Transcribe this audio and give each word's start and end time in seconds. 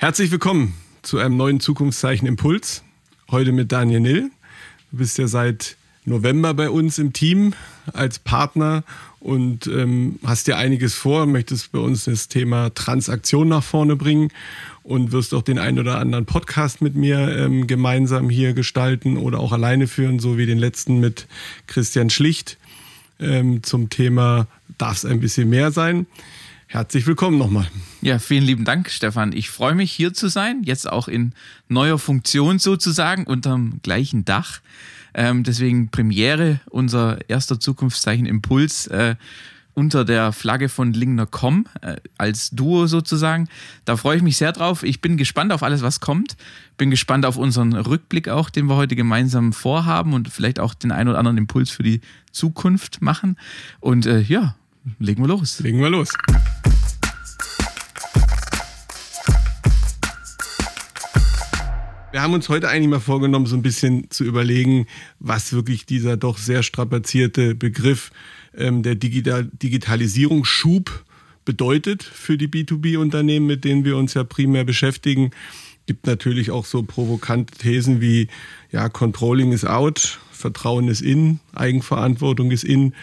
Herzlich 0.00 0.30
willkommen 0.30 0.74
zu 1.02 1.18
einem 1.18 1.36
neuen 1.36 1.58
Zukunftszeichen 1.58 2.28
Impuls. 2.28 2.84
Heute 3.32 3.50
mit 3.50 3.72
Daniel 3.72 3.98
Nill. 3.98 4.30
Du 4.92 4.98
bist 4.98 5.18
ja 5.18 5.26
seit 5.26 5.76
November 6.04 6.54
bei 6.54 6.70
uns 6.70 7.00
im 7.00 7.12
Team 7.12 7.52
als 7.92 8.20
Partner 8.20 8.84
und 9.18 9.66
ähm, 9.66 10.20
hast 10.24 10.46
dir 10.46 10.56
einiges 10.56 10.94
vor, 10.94 11.26
möchtest 11.26 11.72
bei 11.72 11.80
uns 11.80 12.04
das 12.04 12.28
Thema 12.28 12.72
Transaktion 12.72 13.48
nach 13.48 13.64
vorne 13.64 13.96
bringen 13.96 14.30
und 14.84 15.10
wirst 15.10 15.34
auch 15.34 15.42
den 15.42 15.58
einen 15.58 15.80
oder 15.80 15.98
anderen 15.98 16.26
Podcast 16.26 16.80
mit 16.80 16.94
mir 16.94 17.36
ähm, 17.36 17.66
gemeinsam 17.66 18.30
hier 18.30 18.52
gestalten 18.52 19.16
oder 19.16 19.40
auch 19.40 19.50
alleine 19.50 19.88
führen, 19.88 20.20
so 20.20 20.38
wie 20.38 20.46
den 20.46 20.58
letzten 20.58 21.00
mit 21.00 21.26
Christian 21.66 22.08
Schlicht 22.08 22.56
ähm, 23.18 23.64
zum 23.64 23.90
Thema 23.90 24.46
Darf 24.78 24.98
es 24.98 25.04
ein 25.04 25.18
bisschen 25.18 25.50
mehr 25.50 25.72
sein? 25.72 26.06
Herzlich 26.70 27.06
willkommen 27.06 27.38
nochmal. 27.38 27.66
Ja, 28.02 28.18
vielen 28.18 28.44
lieben 28.44 28.66
Dank, 28.66 28.90
Stefan. 28.90 29.32
Ich 29.32 29.48
freue 29.48 29.74
mich, 29.74 29.90
hier 29.90 30.12
zu 30.12 30.28
sein, 30.28 30.62
jetzt 30.64 30.86
auch 30.86 31.08
in 31.08 31.32
neuer 31.66 31.98
Funktion 31.98 32.58
sozusagen, 32.58 33.24
unterm 33.24 33.80
gleichen 33.82 34.26
Dach. 34.26 34.60
Ähm, 35.14 35.44
deswegen 35.44 35.88
Premiere, 35.88 36.60
unser 36.68 37.26
erster 37.30 37.58
Zukunftszeichen 37.58 38.26
Impuls. 38.26 38.86
Äh, 38.88 39.16
unter 39.72 40.04
der 40.04 40.32
Flagge 40.32 40.68
von 40.68 40.92
Lingner.com 40.92 41.66
äh, 41.82 41.96
als 42.18 42.50
Duo 42.50 42.86
sozusagen. 42.88 43.48
Da 43.84 43.96
freue 43.96 44.16
ich 44.16 44.22
mich 44.22 44.36
sehr 44.36 44.52
drauf. 44.52 44.82
Ich 44.82 45.00
bin 45.00 45.16
gespannt 45.16 45.52
auf 45.52 45.62
alles, 45.62 45.82
was 45.82 46.00
kommt. 46.00 46.36
Bin 46.76 46.90
gespannt 46.90 47.24
auf 47.24 47.36
unseren 47.36 47.72
Rückblick 47.72 48.28
auch, 48.28 48.50
den 48.50 48.66
wir 48.66 48.74
heute 48.74 48.96
gemeinsam 48.96 49.52
vorhaben 49.52 50.14
und 50.14 50.28
vielleicht 50.28 50.58
auch 50.58 50.74
den 50.74 50.90
einen 50.90 51.08
oder 51.08 51.18
anderen 51.18 51.38
Impuls 51.38 51.70
für 51.70 51.84
die 51.84 52.00
Zukunft 52.32 53.00
machen. 53.00 53.38
Und 53.78 54.04
äh, 54.04 54.20
ja, 54.20 54.56
legen 54.98 55.22
wir 55.22 55.28
los. 55.28 55.60
Legen 55.60 55.80
wir 55.80 55.90
los. 55.90 56.08
Wir 62.10 62.22
haben 62.22 62.32
uns 62.32 62.48
heute 62.48 62.68
eigentlich 62.68 62.88
mal 62.88 63.00
vorgenommen, 63.00 63.46
so 63.46 63.54
ein 63.54 63.62
bisschen 63.62 64.10
zu 64.10 64.24
überlegen, 64.24 64.86
was 65.20 65.52
wirklich 65.52 65.84
dieser 65.84 66.16
doch 66.16 66.38
sehr 66.38 66.62
strapazierte 66.62 67.54
Begriff 67.54 68.10
ähm, 68.56 68.82
der 68.82 68.94
Digital 68.94 69.44
Digitalisierungsschub 69.52 71.04
bedeutet 71.44 72.02
für 72.02 72.36
die 72.36 72.48
B2B-Unternehmen, 72.48 73.46
mit 73.46 73.64
denen 73.64 73.84
wir 73.84 73.96
uns 73.96 74.14
ja 74.14 74.24
primär 74.24 74.64
beschäftigen. 74.64 75.30
Gibt 75.86 76.06
natürlich 76.06 76.50
auch 76.50 76.64
so 76.64 76.82
provokante 76.82 77.56
Thesen 77.56 78.00
wie, 78.00 78.28
ja, 78.70 78.88
Controlling 78.88 79.52
is 79.52 79.64
out, 79.64 80.18
Vertrauen 80.30 80.88
ist 80.88 81.00
in, 81.00 81.40
Eigenverantwortung 81.54 82.50
ist 82.50 82.64
in 82.64 82.94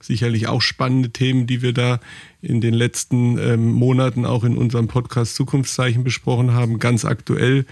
sicherlich 0.00 0.48
auch 0.48 0.62
spannende 0.62 1.10
Themen, 1.10 1.46
die 1.46 1.62
wir 1.62 1.72
da 1.72 2.00
in 2.42 2.60
den 2.60 2.74
letzten 2.74 3.38
ähm, 3.38 3.72
Monaten 3.72 4.24
auch 4.24 4.44
in 4.44 4.56
unserem 4.56 4.88
Podcast 4.88 5.34
Zukunftszeichen 5.34 6.04
besprochen 6.04 6.52
haben. 6.52 6.78
Ganz 6.78 7.04
aktuell 7.04 7.66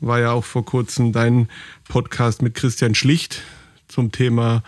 war 0.00 0.20
ja 0.20 0.32
auch 0.32 0.44
vor 0.44 0.64
kurzem 0.64 1.12
dein 1.12 1.48
Podcast 1.88 2.42
mit 2.42 2.54
Christian 2.54 2.94
Schlicht 2.94 3.42
zum 3.88 4.12
Thema 4.12 4.62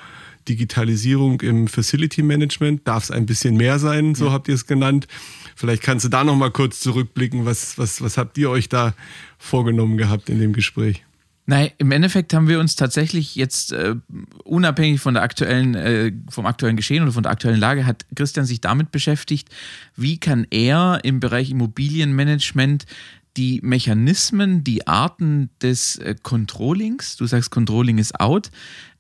Digitalisierung 0.49 1.41
im 1.41 1.69
Facility 1.69 2.23
Management. 2.23 2.87
Darf 2.87 3.05
es 3.05 3.11
ein 3.11 3.27
bisschen 3.27 3.57
mehr 3.57 3.79
sein, 3.79 4.15
so 4.15 4.27
ja. 4.27 4.33
habt 4.33 4.49
ihr 4.49 4.55
es 4.55 4.67
genannt. 4.67 5.07
Vielleicht 5.55 5.83
kannst 5.83 6.05
du 6.05 6.09
da 6.09 6.25
noch 6.25 6.37
mal 6.37 6.51
kurz 6.51 6.81
zurückblicken. 6.81 7.45
Was, 7.45 7.79
was, 7.79 8.03
was 8.03 8.19
habt 8.19 8.37
ihr 8.39 8.51
euch 8.51 8.69
da 8.69 8.95
vorgenommen 9.39 9.97
gehabt 9.97 10.29
in 10.29 10.41
dem 10.41 10.53
Gespräch? 10.53 11.05
Nein, 11.45 11.71
im 11.79 11.91
Endeffekt 11.91 12.35
haben 12.35 12.47
wir 12.47 12.61
uns 12.61 12.77
tatsächlich 12.77 13.35
jetzt 13.35 13.73
äh, 13.73 13.97
unabhängig 14.45 15.01
von 15.01 15.15
der 15.15 15.25
aktuellen, 15.25 15.75
äh, 15.75 16.13
vom 16.31 16.47
aktuellen 16.47 16.77
Geschehen 16.77 17.03
oder 17.03 17.13
von 17.13 17.25
der 17.25 17.33
aktuellen 17.33 17.59
Lage, 17.59 17.85
hat 17.85 18.07
Christian 18.15 18.47
sich 18.47 18.61
damit 18.61 18.93
beschäftigt, 18.93 19.49
wie 19.97 20.19
kann 20.19 20.47
er 20.51 21.01
im 21.03 21.19
Bereich 21.19 21.51
Immobilienmanagement 21.51 22.87
die 23.37 23.61
Mechanismen, 23.63 24.63
die 24.63 24.87
Arten 24.87 25.51
des 25.61 25.97
äh, 25.97 26.15
Controllings, 26.23 27.17
du 27.17 27.27
sagst 27.27 27.51
Controlling 27.51 27.99
is 27.99 28.15
out, 28.15 28.51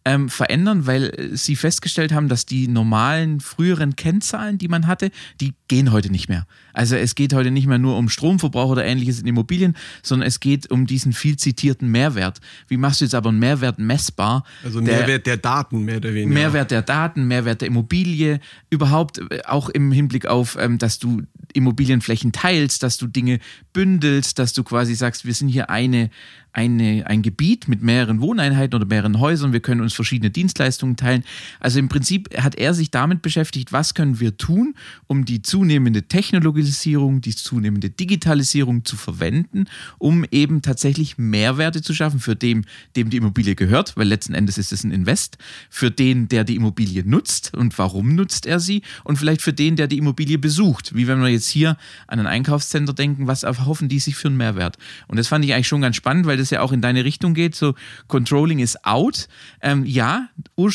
ähm, 0.05 0.28
verändern, 0.28 0.86
weil 0.86 1.05
äh, 1.05 1.36
sie 1.36 1.56
festgestellt 1.56 2.12
haben, 2.12 2.28
dass 2.28 2.46
die 2.46 2.68
normalen 2.68 3.40
früheren 3.40 3.96
Kennzahlen, 3.96 4.58
die 4.58 4.68
man 4.68 4.86
hatte, 4.86 5.11
die 5.40 5.55
gehen 5.68 5.92
heute 5.92 6.11
nicht 6.11 6.29
mehr. 6.29 6.46
Also 6.73 6.96
es 6.96 7.14
geht 7.14 7.35
heute 7.35 7.51
nicht 7.51 7.67
mehr 7.67 7.79
nur 7.79 7.96
um 7.96 8.08
Stromverbrauch 8.08 8.70
oder 8.70 8.85
ähnliches 8.85 9.20
in 9.20 9.27
Immobilien, 9.27 9.77
sondern 10.02 10.27
es 10.27 10.41
geht 10.41 10.70
um 10.70 10.86
diesen 10.86 11.12
viel 11.12 11.36
zitierten 11.36 11.91
Mehrwert. 11.91 12.41
Wie 12.68 12.77
machst 12.77 13.01
du 13.01 13.05
jetzt 13.05 13.14
aber 13.14 13.29
einen 13.29 13.39
Mehrwert 13.39 13.79
messbar? 13.79 14.45
Also 14.64 14.80
der, 14.80 14.98
Mehrwert 14.98 15.27
der 15.27 15.36
Daten 15.36 15.85
mehr 15.85 15.98
oder 15.98 16.14
weniger. 16.14 16.35
Mehrwert 16.35 16.70
der 16.70 16.83
Daten, 16.83 17.29
Mehrwert 17.29 17.61
der 17.61 17.68
Immobilie, 17.68 18.41
überhaupt 18.70 19.18
äh, 19.30 19.42
auch 19.46 19.68
im 19.68 19.92
Hinblick 19.92 20.27
auf, 20.27 20.57
ähm, 20.58 20.79
dass 20.79 20.98
du 20.98 21.23
Immobilienflächen 21.52 22.33
teilst, 22.33 22.83
dass 22.83 22.96
du 22.96 23.07
Dinge 23.07 23.39
bündelst, 23.73 24.39
dass 24.39 24.52
du 24.52 24.64
quasi 24.64 24.95
sagst, 24.95 25.27
wir 25.27 25.35
sind 25.35 25.48
hier 25.48 25.70
eine 25.70 26.11
eine, 26.52 27.05
ein 27.07 27.23
Gebiet 27.23 27.67
mit 27.67 27.83
mehreren 27.83 28.20
Wohneinheiten 28.20 28.77
oder 28.77 28.86
mehreren 28.86 29.20
Häusern. 29.20 29.52
Wir 29.52 29.61
können 29.61 29.80
uns 29.80 29.92
verschiedene 29.95 30.30
Dienstleistungen 30.30 30.97
teilen. 30.97 31.25
Also 31.61 31.79
im 31.79 31.89
Prinzip 31.89 32.29
hat 32.36 32.55
er 32.55 32.75
sich 32.75 32.91
damit 32.91 33.23
beschäftigt, 33.23 33.73
was 33.73 33.95
können 33.95 34.20
wir 34.20 34.36
tun, 34.36 34.75
um 35.07 35.25
die 35.25 35.42
zunehmende 35.42 36.03
Technologisierung, 36.05 37.20
die 37.20 37.35
zunehmende 37.35 37.91
Digitalisierung 37.91 38.85
zu 38.85 38.97
verwenden, 38.97 39.67
um 39.98 40.25
eben 40.30 40.63
tatsächlich 40.63 41.19
Mehrwerte 41.19 41.83
zu 41.83 41.95
schaffen 41.95 42.20
für 42.20 42.36
den, 42.36 42.67
dem 42.97 43.11
die 43.11 43.17
Immobilie 43.19 43.55
gehört, 43.55 43.97
weil 43.97 44.08
letzten 44.08 44.35
Endes 44.35 44.58
ist 44.58 44.73
es 44.73 44.85
ein 44.85 44.91
Invest, 44.91 45.39
für 45.70 45.91
den, 45.91 46.29
der 46.29 46.45
die 46.45 46.57
Immobilie 46.57 47.05
nutzt 47.05 47.55
und 47.55 47.77
warum 47.79 48.14
nutzt 48.14 48.47
er 48.47 48.61
sie 48.61 48.83
und 49.05 49.17
vielleicht 49.17 49.42
für 49.42 49.53
den, 49.53 49.77
der 49.77 49.86
die 49.86 49.98
Immobilie 49.98 50.39
besucht. 50.39 50.95
Wie 50.95 51.07
wenn 51.07 51.20
wir 51.20 51.29
jetzt 51.29 51.48
hier 51.48 51.77
an 52.07 52.20
ein 52.20 52.27
Einkaufscenter 52.27 52.92
denken, 52.92 53.27
was 53.27 53.42
erhoffen 53.42 53.89
die 53.89 53.98
sich 53.98 54.17
für 54.17 54.29
einen 54.29 54.36
Mehrwert? 54.36 54.77
Und 55.09 55.19
das 55.19 55.29
fand 55.29 55.45
ich 55.45 55.55
eigentlich 55.55 55.69
schon 55.69 55.80
ganz 55.80 55.97
spannend, 55.97 56.27
weil 56.27 56.36
das 56.36 56.51
ja 56.51 56.61
auch 56.61 56.73
in 56.73 56.80
deine 56.80 57.05
Richtung 57.05 57.35
geht, 57.35 57.55
so 57.55 57.74
Controlling 58.09 58.59
is 58.59 58.77
out. 58.85 59.29
Ähm, 59.61 59.82
ja, 59.85 60.29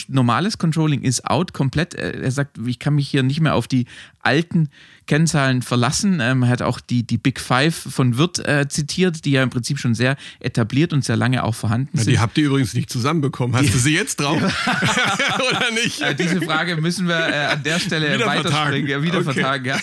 normales 0.09 0.57
Controlling 0.57 1.01
is 1.01 1.23
out 1.25 1.53
komplett. 1.53 1.95
Äh, 1.95 2.21
er 2.21 2.31
sagt, 2.31 2.57
ich 2.65 2.79
kann 2.79 2.95
mich 2.95 3.09
hier 3.09 3.23
nicht 3.23 3.41
mehr 3.41 3.55
auf 3.55 3.67
die 3.67 3.85
alten 4.27 4.69
Kennzahlen 5.07 5.61
verlassen. 5.61 6.19
Ähm, 6.21 6.43
er 6.43 6.49
hat 6.49 6.61
auch 6.61 6.79
die, 6.79 7.03
die 7.03 7.17
Big 7.17 7.39
Five 7.39 7.75
von 7.75 8.17
Wirth 8.17 8.39
äh, 8.39 8.67
zitiert, 8.67 9.25
die 9.25 9.31
ja 9.31 9.41
im 9.41 9.49
Prinzip 9.49 9.79
schon 9.79 9.95
sehr 9.95 10.17
etabliert 10.39 10.93
und 10.93 11.03
sehr 11.03 11.15
lange 11.15 11.43
auch 11.43 11.55
vorhanden 11.55 11.97
ja, 11.97 12.03
sind. 12.03 12.13
Die 12.13 12.19
habt 12.19 12.37
ihr 12.37 12.47
übrigens 12.47 12.73
nicht 12.73 12.89
zusammenbekommen. 12.89 13.55
Hast 13.55 13.69
die, 13.69 13.71
du 13.71 13.77
sie 13.79 13.95
jetzt 13.95 14.19
drauf? 14.19 14.37
Oder 15.49 15.71
nicht? 15.71 16.01
Äh, 16.01 16.13
diese 16.13 16.41
Frage 16.41 16.75
müssen 16.75 17.07
wir 17.07 17.15
äh, 17.15 17.45
an 17.53 17.63
der 17.63 17.79
Stelle 17.79 18.13
wieder 18.13 18.27
weiterspringen. 18.27 18.87
Ja, 18.87 19.01
wieder 19.01 19.19
okay. 19.19 19.33
vertagen, 19.33 19.65
ja. 19.65 19.77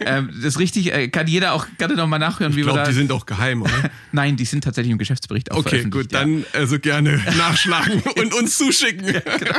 Ähm, 0.00 0.30
das 0.36 0.44
ist 0.44 0.58
richtig, 0.58 0.92
äh, 0.92 1.08
kann 1.08 1.26
jeder 1.26 1.54
auch 1.54 1.66
gerne 1.78 1.94
nochmal 1.94 2.18
nachhören, 2.18 2.52
ich 2.52 2.58
wie 2.58 2.62
glaub, 2.62 2.76
wir 2.76 2.82
da. 2.82 2.88
Die 2.88 2.94
sind 2.94 3.10
auch 3.10 3.24
geheim, 3.24 3.62
oder? 3.62 3.90
Nein, 4.12 4.36
die 4.36 4.44
sind 4.44 4.62
tatsächlich 4.62 4.92
im 4.92 4.98
Geschäftsbericht 4.98 5.50
auch 5.52 5.58
Okay, 5.58 5.84
gut, 5.84 6.12
dann 6.12 6.44
also 6.52 6.78
gerne 6.78 7.20
nachschlagen 7.38 8.02
und 8.20 8.34
uns 8.34 8.58
zuschicken. 8.58 9.06
Ja, 9.06 9.20
genau. 9.20 9.58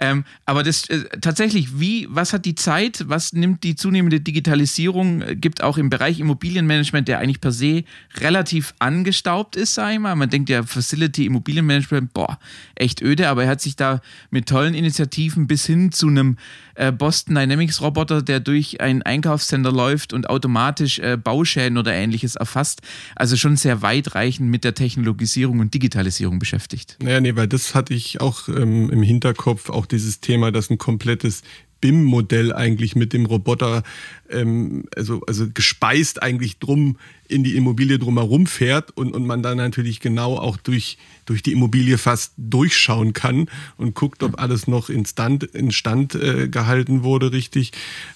ähm, 0.00 0.24
aber 0.44 0.62
das 0.62 0.88
äh, 0.90 1.04
tatsächlich, 1.20 1.80
wie, 1.80 2.06
was 2.10 2.32
hat 2.34 2.44
die 2.44 2.54
Zeit, 2.54 3.04
was 3.08 3.32
nimmt 3.32 3.45
die 3.46 3.76
zunehmende 3.76 4.20
Digitalisierung, 4.20 5.22
äh, 5.22 5.36
gibt 5.36 5.62
auch 5.62 5.78
im 5.78 5.90
Bereich 5.90 6.20
Immobilienmanagement, 6.20 7.08
der 7.08 7.18
eigentlich 7.18 7.40
per 7.40 7.52
se 7.52 7.84
relativ 8.18 8.74
angestaubt 8.78 9.56
ist, 9.56 9.74
sag 9.74 9.92
ich 9.92 9.98
mal. 9.98 10.14
Man 10.14 10.30
denkt 10.30 10.48
ja, 10.48 10.62
Facility 10.62 11.26
Immobilienmanagement, 11.26 12.12
boah, 12.12 12.38
echt 12.74 13.02
öde, 13.02 13.28
aber 13.28 13.44
er 13.44 13.50
hat 13.50 13.60
sich 13.60 13.76
da 13.76 14.00
mit 14.30 14.48
tollen 14.48 14.74
Initiativen 14.74 15.46
bis 15.46 15.66
hin 15.66 15.92
zu 15.92 16.08
einem 16.08 16.36
äh, 16.76 16.92
Boston 16.92 17.34
Dynamics 17.34 17.80
Roboter, 17.80 18.22
der 18.22 18.40
durch 18.40 18.80
ein 18.80 19.02
Einkaufscenter 19.02 19.72
läuft 19.72 20.12
und 20.12 20.28
automatisch 20.28 20.98
äh, 20.98 21.16
Bauschäden 21.16 21.78
oder 21.78 21.92
ähnliches 21.92 22.36
erfasst. 22.36 22.82
Also 23.14 23.36
schon 23.36 23.56
sehr 23.56 23.82
weitreichend 23.82 24.50
mit 24.50 24.64
der 24.64 24.74
Technologisierung 24.74 25.60
und 25.60 25.74
Digitalisierung 25.74 26.38
beschäftigt. 26.38 26.96
Naja, 27.02 27.20
nee, 27.20 27.36
weil 27.36 27.48
das 27.48 27.74
hatte 27.74 27.94
ich 27.94 28.20
auch 28.20 28.48
ähm, 28.48 28.90
im 28.90 29.02
Hinterkopf, 29.02 29.70
auch 29.70 29.86
dieses 29.86 30.20
Thema, 30.20 30.52
dass 30.52 30.70
ein 30.70 30.78
komplettes 30.78 31.42
BIM-Modell 31.80 32.52
eigentlich 32.52 32.96
mit 32.96 33.12
dem 33.12 33.26
Roboter, 33.26 33.82
ähm, 34.30 34.84
also, 34.94 35.22
also 35.26 35.46
gespeist 35.52 36.22
eigentlich 36.22 36.58
drum 36.58 36.96
in 37.28 37.44
die 37.44 37.56
Immobilie 37.56 37.98
drumherum 37.98 38.46
fährt 38.46 38.96
und, 38.96 39.12
und 39.12 39.26
man 39.26 39.42
dann 39.42 39.56
natürlich 39.58 40.00
genau 40.00 40.36
auch 40.36 40.56
durch, 40.56 40.98
durch 41.24 41.42
die 41.42 41.52
Immobilie 41.52 41.98
fast 41.98 42.32
durchschauen 42.36 43.12
kann 43.12 43.48
und 43.76 43.94
guckt, 43.94 44.22
ob 44.22 44.40
alles 44.40 44.66
noch 44.66 44.88
instand, 44.88 45.44
instand 45.44 46.14
äh, 46.14 46.48
gehalten 46.48 47.02
wurde, 47.02 47.32
richtig. 47.32 47.72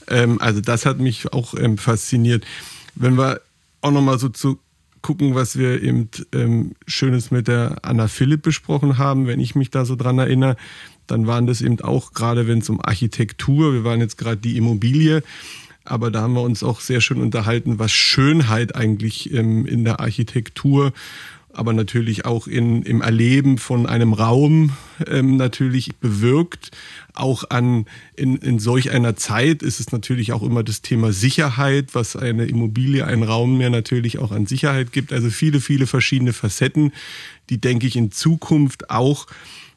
Ähm, 0.09 0.41
also 0.41 0.61
das 0.61 0.87
hat 0.87 0.99
mich 0.99 1.33
auch 1.33 1.55
ähm, 1.55 1.79
fasziniert. 1.79 2.45
Wenn 2.95 3.17
wir 3.17 3.41
auch 3.81 3.91
nochmal 3.91 4.19
so 4.19 4.29
zu 4.29 4.59
gucken, 5.03 5.35
was 5.35 5.59
wir 5.59 5.83
eben 5.83 6.09
ähm, 6.33 6.73
Schönes 6.87 7.31
mit 7.31 7.49
der 7.49 7.79
Anna 7.83 8.09
Philipp 8.09 8.43
besprochen 8.43 8.99
haben, 8.99 9.27
wenn 9.27 9.41
ich 9.41 9.55
mich 9.55 9.71
da 9.71 9.85
so 9.85 9.97
dran 9.97 10.19
erinnere, 10.19 10.57
dann 11.07 11.27
waren 11.27 11.47
das 11.47 11.61
eben 11.61 11.81
auch 11.81 12.13
gerade, 12.13 12.47
wenn 12.47 12.59
es 12.59 12.69
um 12.71 12.81
Architektur, 12.81 13.73
wir 13.73 13.85
waren 13.85 14.01
jetzt 14.01 14.19
gerade 14.19 14.37
die 14.37 14.57
Immobilie, 14.57 15.23
aber 15.85 16.11
da 16.11 16.23
haben 16.23 16.35
wir 16.35 16.43
uns 16.43 16.63
auch 16.63 16.81
sehr 16.81 17.01
schön 17.01 17.21
unterhalten, 17.21 17.79
was 17.79 17.93
Schönheit 17.93 18.77
eigentlich 18.77 19.33
ähm, 19.33 19.67
in 19.67 19.85
der 19.85 20.01
Architektur 20.01 20.93
aber 21.53 21.73
natürlich 21.73 22.25
auch 22.25 22.47
in, 22.47 22.83
im 22.83 23.01
Erleben 23.01 23.59
von 23.59 23.87
einem 23.87 24.13
Raum 24.13 24.73
ähm, 25.07 25.37
natürlich 25.37 25.97
bewirkt. 25.97 26.71
Auch 27.15 27.45
an, 27.51 27.87
in, 28.17 28.37
in 28.37 28.59
solch 28.59 28.91
einer 28.91 29.17
Zeit 29.17 29.63
ist 29.63 29.81
es 29.81 29.93
natürlich 29.93 30.33
auch 30.33 30.43
immer 30.43 30.63
das 30.63 30.83
Thema 30.83 31.13
Sicherheit, 31.13 31.95
was 31.95 32.17
eine 32.17 32.47
Immobilie, 32.47 33.07
einen 33.07 33.23
Raum 33.23 33.59
mehr 33.59 33.71
natürlich 33.71 34.19
auch 34.19 34.33
an 34.33 34.47
Sicherheit 34.47 34.93
gibt. 34.93 35.13
Also 35.13 35.31
viele, 35.31 35.61
viele 35.61 35.87
verschiedene 35.87 36.33
Facetten, 36.33 36.93
die, 37.49 37.61
denke 37.61 37.87
ich, 37.87 37.97
in 37.97 38.13
Zukunft 38.13 38.91
auch 38.91 39.27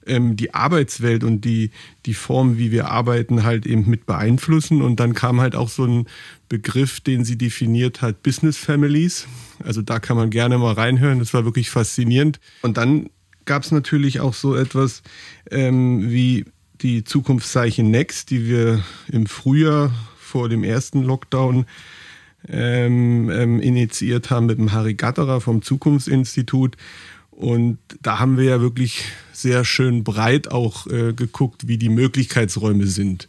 ähm, 0.08 0.36
die 0.36 0.54
Arbeitswelt 0.54 1.24
und 1.24 1.46
die, 1.46 1.72
die 2.06 2.14
Form, 2.14 2.58
wie 2.58 2.72
wir 2.72 2.90
arbeiten, 2.90 3.44
halt 3.44 3.66
eben 3.66 3.90
mit 3.90 4.06
beeinflussen. 4.06 4.82
Und 4.82 5.00
dann 5.00 5.14
kam 5.14 5.42
halt 5.42 5.56
auch 5.56 5.70
so 5.70 5.86
ein 5.86 6.08
Begriff, 6.50 7.00
den 7.00 7.26
sie 7.26 7.38
definiert 7.38 8.02
hat, 8.02 8.24
Business 8.24 8.58
Families. 8.58 9.28
Also 9.64 9.82
da 9.82 10.00
kann 10.00 10.18
man 10.18 10.30
gerne 10.30 10.58
mal 10.58 10.74
reinhören. 10.74 11.20
Das 11.20 11.34
war 11.34 11.46
wirklich 11.46 11.70
faszinierend. 11.70 12.40
Und 12.62 12.78
dann 12.78 13.10
gab 13.46 13.64
es 13.64 13.72
natürlich 13.72 14.20
auch 14.20 14.34
so 14.34 14.56
etwas 14.56 15.04
ähm, 15.52 16.10
wie 16.10 16.46
die 16.82 17.04
Zukunftszeichen 17.04 17.90
Next, 17.90 18.30
die 18.30 18.46
wir 18.48 18.84
im 19.12 19.26
Frühjahr 19.26 19.94
vor 20.18 20.50
dem 20.50 20.64
ersten 20.64 21.04
Lockdown 21.04 21.66
ähm, 22.50 23.30
ähm, 23.30 23.60
initiiert 23.62 24.30
haben 24.30 24.48
mit 24.48 24.58
dem 24.58 24.74
Harry 24.74 24.96
Gatterer 24.96 25.40
vom 25.40 25.62
Zukunftsinstitut. 25.62 26.76
Und 27.44 27.78
da 28.02 28.20
haben 28.20 28.38
wir 28.38 28.46
ja 28.46 28.62
wirklich 28.62 29.04
sehr 29.34 29.66
schön 29.66 30.06
breit 30.06 30.50
auch 30.50 30.88
äh, 30.88 31.12
geguckt, 31.12 31.68
wie 31.68 31.78
die 31.78 31.90
Möglichkeitsräume 31.90 32.88
sind. 32.88 33.28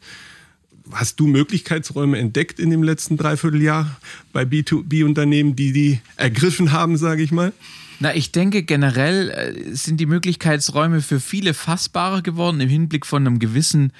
Hast 0.92 1.18
du 1.18 1.26
Möglichkeitsräume 1.26 2.16
entdeckt 2.16 2.60
in 2.60 2.70
dem 2.70 2.84
letzten 2.84 3.16
Dreivierteljahr 3.16 4.00
bei 4.32 4.44
B2B-Unternehmen, 4.44 5.56
die 5.56 5.72
die 5.72 6.00
ergriffen 6.16 6.70
haben, 6.70 6.96
sage 6.96 7.24
ich 7.24 7.32
mal? 7.32 7.52
Na, 7.98 8.14
ich 8.14 8.30
denke 8.30 8.62
generell 8.62 9.30
äh, 9.30 9.74
sind 9.74 9.98
die 9.98 10.06
Möglichkeitsräume 10.06 11.00
für 11.00 11.18
viele 11.18 11.52
fassbarer 11.52 12.22
geworden 12.22 12.60
im 12.60 12.68
Hinblick 12.68 13.06
von 13.06 13.26
einem 13.26 13.40
gewissen 13.40 13.92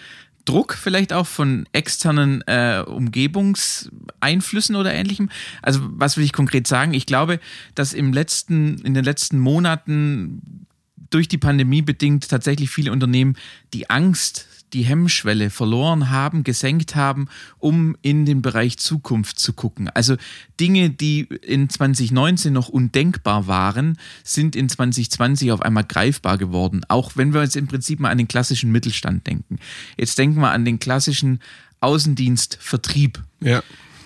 Druck 0.45 0.75
vielleicht 0.75 1.13
auch 1.13 1.27
von 1.27 1.67
externen 1.73 2.43
äh, 2.47 2.83
Umgebungseinflüssen 2.87 4.77
oder 4.77 4.93
ähnlichem. 4.93 5.31
Also 5.63 5.81
was 5.83 6.17
will 6.17 6.25
ich 6.25 6.33
konkret 6.33 6.67
sagen? 6.67 6.95
Ich 6.95 7.07
glaube, 7.07 7.41
dass 7.75 7.93
im 7.93 8.13
letzten, 8.13 8.79
in 8.79 8.95
den 8.95 9.05
letzten 9.05 9.39
Monaten 9.39 10.43
durch 11.15 11.29
die 11.29 11.39
Pandemie 11.39 11.83
bedingt 11.83 12.29
tatsächlich 12.29 12.71
viele 12.71 12.93
Unternehmen 12.93 13.37
die 13.73 13.89
Angst 13.89 14.49
die 14.75 14.83
Hemmschwelle 14.83 15.51
verloren 15.51 16.11
haben, 16.11 16.43
gesenkt 16.43 16.97
haben, 16.97 17.29
um 17.59 17.97
in 18.03 18.27
den 18.27 18.43
Bereich 18.43 18.77
Zukunft 18.77 19.39
zu 19.39 19.53
gucken. 19.53 19.89
Also 19.89 20.17
Dinge, 20.61 20.91
die 20.91 21.21
in 21.21 21.71
2019 21.71 22.53
noch 22.53 22.69
undenkbar 22.69 23.47
waren, 23.47 23.99
sind 24.25 24.57
in 24.57 24.69
2020 24.69 25.53
auf 25.53 25.63
einmal 25.63 25.85
greifbar 25.85 26.37
geworden. 26.37 26.83
Auch 26.89 27.13
wenn 27.15 27.33
wir 27.33 27.43
jetzt 27.43 27.57
im 27.57 27.69
Prinzip 27.69 28.01
mal 28.01 28.11
an 28.11 28.19
den 28.19 28.29
klassischen 28.29 28.73
Mittelstand 28.73 29.27
denken. 29.27 29.61
Jetzt 29.97 30.19
denken 30.19 30.41
wir 30.41 30.51
an 30.51 30.65
den 30.65 30.81
klassischen 30.81 31.39
Außendienstvertrieb. 31.81 33.23
Ja. 33.41 33.63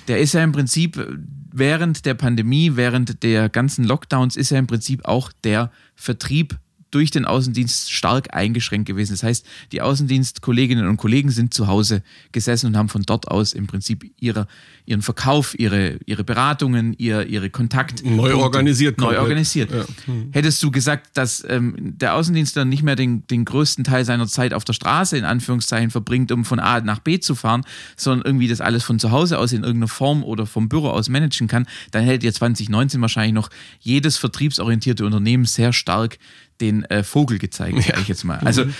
Der 0.07 0.21
ist 0.21 0.35
ja 0.35 0.45
im 0.45 0.53
Prinzip 0.53 1.03
während 1.51 2.05
der 2.05 2.15
Pandemie, 2.15 2.73
während 2.75 3.23
der 3.23 3.49
ganzen 3.49 3.85
Lockdowns, 3.85 4.37
ist 4.37 4.51
ja 4.51 4.59
im 4.59 4.67
Prinzip 4.67 5.07
auch 5.07 5.33
der 5.45 5.71
Vertrieb 5.97 6.59
durch 6.91 7.11
den 7.11 7.25
Außendienst 7.25 7.93
stark 7.93 8.35
eingeschränkt 8.35 8.87
gewesen. 8.87 9.13
Das 9.13 9.23
heißt, 9.23 9.47
die 9.73 9.83
Außendienstkolleginnen 9.83 10.87
und 10.87 10.97
Kollegen 10.97 11.31
sind 11.31 11.53
zu 11.53 11.67
Hause 11.67 12.03
gesessen 12.33 12.67
und 12.67 12.77
haben 12.77 12.89
von 12.89 13.03
dort 13.03 13.29
aus 13.29 13.53
im 13.53 13.67
Prinzip 13.67 14.11
ihre, 14.19 14.47
ihren 14.87 15.03
Verkauf, 15.03 15.59
ihre, 15.59 15.99
ihre 16.07 16.25
Beratungen, 16.25 16.95
ihr, 16.99 17.27
ihre 17.27 17.51
Kontakt 17.51 18.05
neu 18.05 18.35
organisiert. 18.35 18.99
Neu 18.99 19.19
organisiert. 19.19 19.71
Ja. 19.71 19.85
Hm. 20.07 20.31
Hättest 20.33 20.63
du 20.63 20.71
gesagt, 20.71 21.17
dass 21.17 21.45
ähm, 21.49 21.75
der 21.79 22.15
Außendienst 22.15 22.57
dann 22.57 22.69
nicht 22.69 22.83
mehr 22.83 22.97
den, 22.97 23.27
den 23.27 23.45
größten 23.45 23.85
Teil 23.85 24.05
seiner 24.05 24.27
Zeit 24.27 24.55
auf 24.55 24.65
der 24.65 24.73
Straße 24.73 25.17
in 25.17 25.25
Anführungszeichen 25.25 25.91
verbringt, 25.91 26.33
um 26.33 26.45
von 26.45 26.61
A 26.61 26.81
nach 26.81 27.01
B 27.01 27.21
zu 27.21 27.35
fahren, 27.35 27.65
sondern 27.97 28.27
irgendwie 28.27 28.49
das 28.49 28.61
alles 28.61 28.85
von 28.85 28.99
zu 28.99 29.11
Hause 29.11 29.39
aus 29.39 29.53
in 29.53 29.63
irgendeiner 29.63 29.89
Form 29.89 30.23
oder 30.25 30.47
vom 30.47 30.69
Büro 30.69 30.89
aus 30.89 31.09
managen 31.09 31.49
kann, 31.49 31.67
dann 31.91 32.05
hättet 32.05 32.25
ihr 32.25 32.33
2019 32.33 33.01
wahrscheinlich 33.01 33.35
noch 33.35 33.51
jedes 33.81 34.17
vertriebsorientierte 34.17 35.05
Unternehmen 35.05 35.45
sehr 35.45 35.73
stark 35.73 36.19
den 36.61 36.85
äh, 36.85 37.03
Vogel 37.03 37.39
gezeigt, 37.39 37.83
sage 37.83 38.01
ich 38.01 38.09
jetzt 38.09 38.25
mal. 38.25 38.39
Also 38.39 38.65
mhm. 38.65 38.75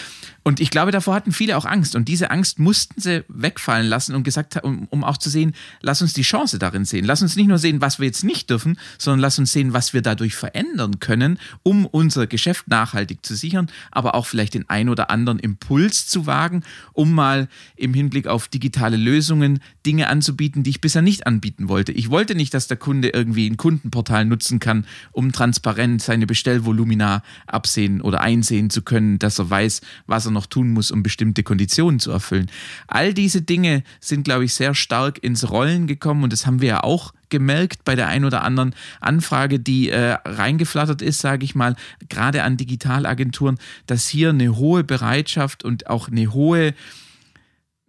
Und 0.49 0.61
ich 0.61 0.71
glaube, 0.71 0.93
davor 0.93 1.15
hatten 1.15 1.31
viele 1.31 1.59
auch 1.59 1.67
Angst. 1.67 1.95
Und 1.95 2.09
diese 2.09 2.31
Angst 2.31 2.59
mussten 2.59 2.99
sie 2.99 3.23
wegfallen 3.29 3.87
lassen 3.87 4.15
und 4.15 4.23
gesagt 4.23 4.59
um, 4.65 4.87
um 4.89 5.05
auch 5.05 5.19
zu 5.19 5.29
sehen, 5.29 5.53
lass 5.83 6.01
uns 6.01 6.15
die 6.15 6.23
Chance 6.23 6.59
darin 6.59 6.87
sehen. 6.87 7.05
Lass 7.05 7.21
uns 7.21 7.37
nicht 7.37 7.49
nur 7.49 7.59
sehen, 7.59 7.83
was 7.83 7.99
wir 7.99 8.07
jetzt 8.07 8.25
nicht 8.25 8.49
dürfen, 8.49 8.79
sondern 8.97 9.21
lass 9.21 9.39
uns 9.39 9.53
sehen, 9.53 9.75
was 9.75 9.93
wir 9.93 10.01
dadurch 10.01 10.35
verändern 10.35 11.01
können, 11.01 11.39
um 11.65 11.85
unser 11.85 12.27
Geschäft 12.27 12.67
nachhaltig 12.67 13.27
zu 13.27 13.35
sichern, 13.35 13.69
aber 13.91 14.15
auch 14.15 14.25
vielleicht 14.25 14.55
den 14.55 14.67
ein 14.71 14.89
oder 14.89 15.11
anderen 15.11 15.39
Impuls 15.39 16.07
zu 16.07 16.25
wagen, 16.25 16.63
um 16.95 17.13
mal 17.13 17.49
im 17.77 17.93
Hinblick 17.93 18.27
auf 18.27 18.49
digitale 18.49 18.97
Lösungen 18.97 19.61
Dinge 19.85 20.09
anzubieten, 20.09 20.63
die 20.63 20.71
ich 20.71 20.81
bisher 20.81 21.03
nicht 21.03 21.27
anbieten 21.27 21.69
wollte. 21.69 21.93
Ich 21.93 22.09
wollte 22.09 22.35
nicht, 22.35 22.55
dass 22.55 22.69
der 22.69 22.79
Kunde 22.79 23.11
irgendwie 23.11 23.51
ein 23.51 23.59
Kundenportal 23.59 24.25
nutzen 24.25 24.61
kann, 24.61 24.87
um 25.13 25.31
transparent 25.31 26.01
seine 26.01 26.27
Bestellvolumina 26.27 27.23
absehen 27.47 28.01
oder 28.01 28.23
einsehen 28.23 28.71
zu 28.71 28.81
können, 28.81 29.19
dass 29.19 29.39
er 29.39 29.51
weiß, 29.51 29.83
was 30.07 30.25
er 30.25 30.38
noch 30.38 30.38
noch 30.39 30.47
tun 30.47 30.71
muss, 30.71 30.93
um 30.93 31.03
bestimmte 31.03 31.43
Konditionen 31.43 31.99
zu 31.99 32.13
erfüllen. 32.13 32.49
All 32.87 33.13
diese 33.13 33.43
Dinge 33.43 33.83
sind, 34.01 34.23
glaube 34.23 34.45
ich, 34.45 34.55
sehr 34.55 34.75
stark 34.75 35.19
ins 35.23 35.51
Rollen 35.51 35.89
gekommen 35.89 36.23
und 36.23 36.33
das 36.33 36.47
haben 36.47 36.61
wir 36.61 36.69
ja 36.69 36.85
auch 36.85 37.13
gemerkt 37.29 37.85
bei 37.85 37.97
der 37.97 38.07
ein 38.07 38.25
oder 38.25 38.45
anderen 38.45 38.75
Anfrage, 39.01 39.59
die 39.59 39.91
äh, 39.91 40.17
reingeflattert 40.25 41.03
ist, 41.03 41.21
sage 41.21 41.45
ich 41.45 41.55
mal, 41.55 41.75
gerade 42.09 42.45
an 42.45 42.57
Digitalagenturen, 42.57 43.59
dass 43.87 44.07
hier 44.09 44.31
eine 44.31 44.57
hohe 44.57 44.85
Bereitschaft 44.85 45.65
und 45.65 45.89
auch 45.89 46.09
eine 46.09 46.33
hohe 46.33 46.73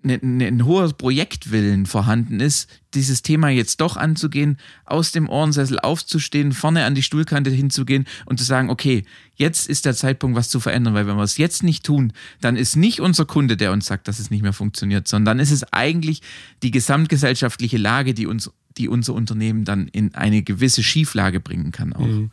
Ne, 0.02 0.18
ne, 0.22 0.48
ein 0.48 0.64
hoher 0.64 0.94
Projektwillen 0.94 1.86
vorhanden 1.86 2.40
ist, 2.40 2.70
dieses 2.94 3.22
Thema 3.22 3.50
jetzt 3.50 3.82
doch 3.82 3.98
anzugehen, 3.98 4.58
aus 4.86 5.12
dem 5.12 5.28
Ohrensessel 5.28 5.78
aufzustehen, 5.78 6.54
vorne 6.54 6.86
an 6.86 6.96
die 6.96 7.04
Stuhlkante 7.04 7.50
hinzugehen 7.50 8.06
und 8.26 8.40
zu 8.40 8.46
sagen, 8.46 8.70
okay, 8.70 9.04
jetzt 9.36 9.68
ist 9.68 9.86
der 9.86 9.94
Zeitpunkt, 9.94 10.38
was 10.38 10.50
zu 10.50 10.62
verändern, 10.62 10.94
weil 10.94 11.06
wenn 11.06 11.18
wir 11.18 11.24
es 11.24 11.36
jetzt 11.36 11.64
nicht 11.64 11.84
tun, 11.84 12.14
dann 12.40 12.56
ist 12.56 12.78
nicht 12.78 13.02
unser 13.02 13.26
Kunde, 13.26 13.58
der 13.58 13.74
uns 13.74 13.88
sagt, 13.88 14.08
dass 14.08 14.20
es 14.20 14.32
nicht 14.32 14.42
mehr 14.42 14.54
funktioniert, 14.54 15.06
sondern 15.06 15.38
dann 15.38 15.44
ist 15.44 15.52
es 15.52 15.66
eigentlich 15.74 16.22
die 16.64 16.72
gesamtgesellschaftliche 16.72 17.78
Lage, 17.78 18.14
die 18.14 18.26
uns, 18.26 18.52
die 18.78 18.88
unser 18.88 19.14
Unternehmen 19.14 19.66
dann 19.66 19.90
in 19.90 20.16
eine 20.16 20.44
gewisse 20.44 20.82
Schieflage 20.82 21.42
bringen 21.42 21.74
kann 21.74 21.92
auch. 21.92 22.08
Mhm. 22.08 22.32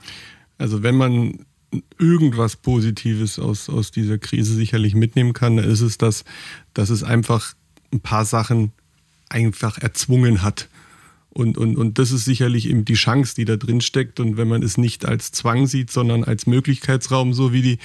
Also 0.56 0.84
wenn 0.84 0.94
man 0.94 1.44
irgendwas 1.98 2.56
Positives 2.56 3.38
aus, 3.38 3.68
aus 3.68 3.90
dieser 3.90 4.18
Krise 4.18 4.54
sicherlich 4.54 4.94
mitnehmen 4.94 5.32
kann, 5.32 5.58
ist 5.58 5.80
es, 5.80 5.98
dass, 5.98 6.24
dass 6.74 6.90
es 6.90 7.02
einfach 7.02 7.54
ein 7.92 8.00
paar 8.00 8.24
Sachen 8.24 8.72
einfach 9.28 9.78
erzwungen 9.78 10.42
hat. 10.42 10.68
Und, 11.36 11.58
und, 11.58 11.76
und 11.76 11.98
das 11.98 12.12
ist 12.12 12.24
sicherlich 12.24 12.66
eben 12.66 12.86
die 12.86 12.94
Chance, 12.94 13.34
die 13.34 13.44
da 13.44 13.56
drin 13.56 13.82
steckt. 13.82 14.20
Und 14.20 14.38
wenn 14.38 14.48
man 14.48 14.62
es 14.62 14.78
nicht 14.78 15.04
als 15.04 15.32
Zwang 15.32 15.66
sieht, 15.66 15.90
sondern 15.90 16.24
als 16.24 16.46
Möglichkeitsraum, 16.46 17.34
so 17.34 17.52
wie 17.52 17.60
die 17.60 17.78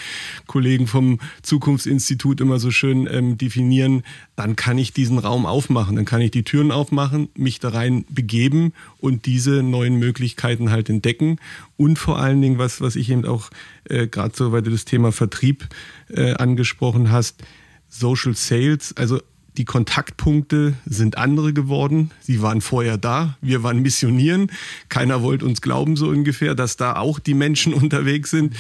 Kollegen 0.48 0.88
vom 0.88 1.20
Zukunftsinstitut 1.42 2.40
immer 2.40 2.60
so 2.60 2.72
schön 2.72 3.10
ähm, 3.12 3.38
definieren, 3.38 4.04
dann 4.38 4.56
kann 4.56 4.78
ich 4.78 4.94
diesen 4.94 5.18
Raum 5.18 5.46
aufmachen. 5.46 5.98
Dann 5.98 6.06
kann 6.06 6.22
ich 6.22 6.32
die 6.32 6.44
Türen 6.44 6.72
aufmachen, 6.72 7.28
mich 7.36 7.60
da 7.60 7.70
rein 7.70 8.06
begeben 8.10 8.72
und 9.00 9.26
diese 9.26 9.64
neuen 9.64 9.98
Möglichkeiten 9.98 10.72
halt 10.72 10.90
entdecken. 10.90 11.36
Und 11.76 12.00
vor 12.00 12.20
allen 12.20 12.42
Dingen, 12.42 12.58
was, 12.58 12.80
was 12.80 12.96
ich 12.96 13.10
eben 13.10 13.26
auch 13.26 13.50
äh, 13.84 14.08
gerade 14.08 14.34
so, 14.34 14.54
weil 14.54 14.62
du 14.62 14.72
das 14.72 14.86
Thema 14.86 15.12
Vertrieb 15.12 15.68
äh, 16.08 16.36
angesprochen 16.36 17.12
hast, 17.12 17.44
Social 17.90 18.34
Sales, 18.34 18.96
also 18.96 19.20
die 19.58 19.66
Kontaktpunkte 19.66 20.74
sind 20.86 21.18
andere 21.18 21.54
geworden. 21.54 22.12
Sie 22.22 22.42
waren 22.42 22.62
vorher 22.62 22.98
da. 22.98 23.38
Wir 23.42 23.64
waren 23.64 23.82
missionieren. 23.82 24.52
Keiner 24.88 25.22
wollte 25.24 25.46
uns 25.46 25.62
glauben, 25.62 25.98
so 25.98 26.08
ungefähr, 26.08 26.56
dass 26.56 26.78
da 26.78 26.96
auch 26.96 27.20
die 27.20 27.34
Menschen 27.34 27.74
unterwegs 27.74 28.30
sind. 28.30 28.56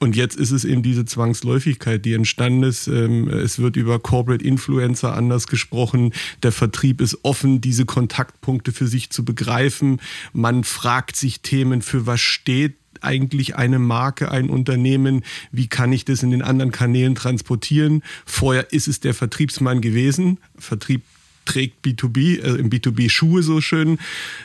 Und 0.00 0.16
jetzt 0.16 0.36
ist 0.36 0.50
es 0.50 0.64
eben 0.64 0.82
diese 0.82 1.06
Zwangsläufigkeit, 1.06 2.04
die 2.04 2.12
entstanden 2.12 2.64
ist. 2.64 2.88
Ähm, 2.88 3.28
es 3.28 3.58
wird 3.58 3.76
über 3.76 3.98
Corporate 3.98 4.44
Influencer 4.44 5.14
anders 5.16 5.46
gesprochen. 5.46 6.12
Der 6.42 6.52
Vertrieb 6.52 7.00
ist 7.00 7.18
offen, 7.22 7.62
diese 7.62 7.86
Kontaktpunkte 7.86 8.72
für 8.72 8.86
sich 8.86 9.10
zu 9.10 9.24
begreifen. 9.24 10.00
Man 10.34 10.64
fragt 10.64 11.16
sich 11.16 11.40
Themen, 11.40 11.80
für 11.80 12.06
was 12.06 12.20
steht 12.20 12.74
eigentlich 13.04 13.56
eine 13.56 13.78
Marke, 13.78 14.30
ein 14.30 14.50
Unternehmen? 14.50 15.24
Wie 15.52 15.68
kann 15.68 15.92
ich 15.92 16.04
das 16.04 16.22
in 16.22 16.30
den 16.30 16.42
anderen 16.42 16.72
Kanälen 16.72 17.14
transportieren? 17.14 18.02
Vorher 18.26 18.72
ist 18.72 18.88
es 18.88 19.00
der 19.00 19.14
Vertriebsmann 19.14 19.80
gewesen. 19.80 20.38
Vertrieb 20.56 21.02
trägt 21.44 21.84
B2B, 21.84 22.42
also 22.42 22.56
im 22.56 22.70
B2B 22.70 23.10
Schuhe 23.10 23.42
so 23.42 23.60
schön, 23.60 23.98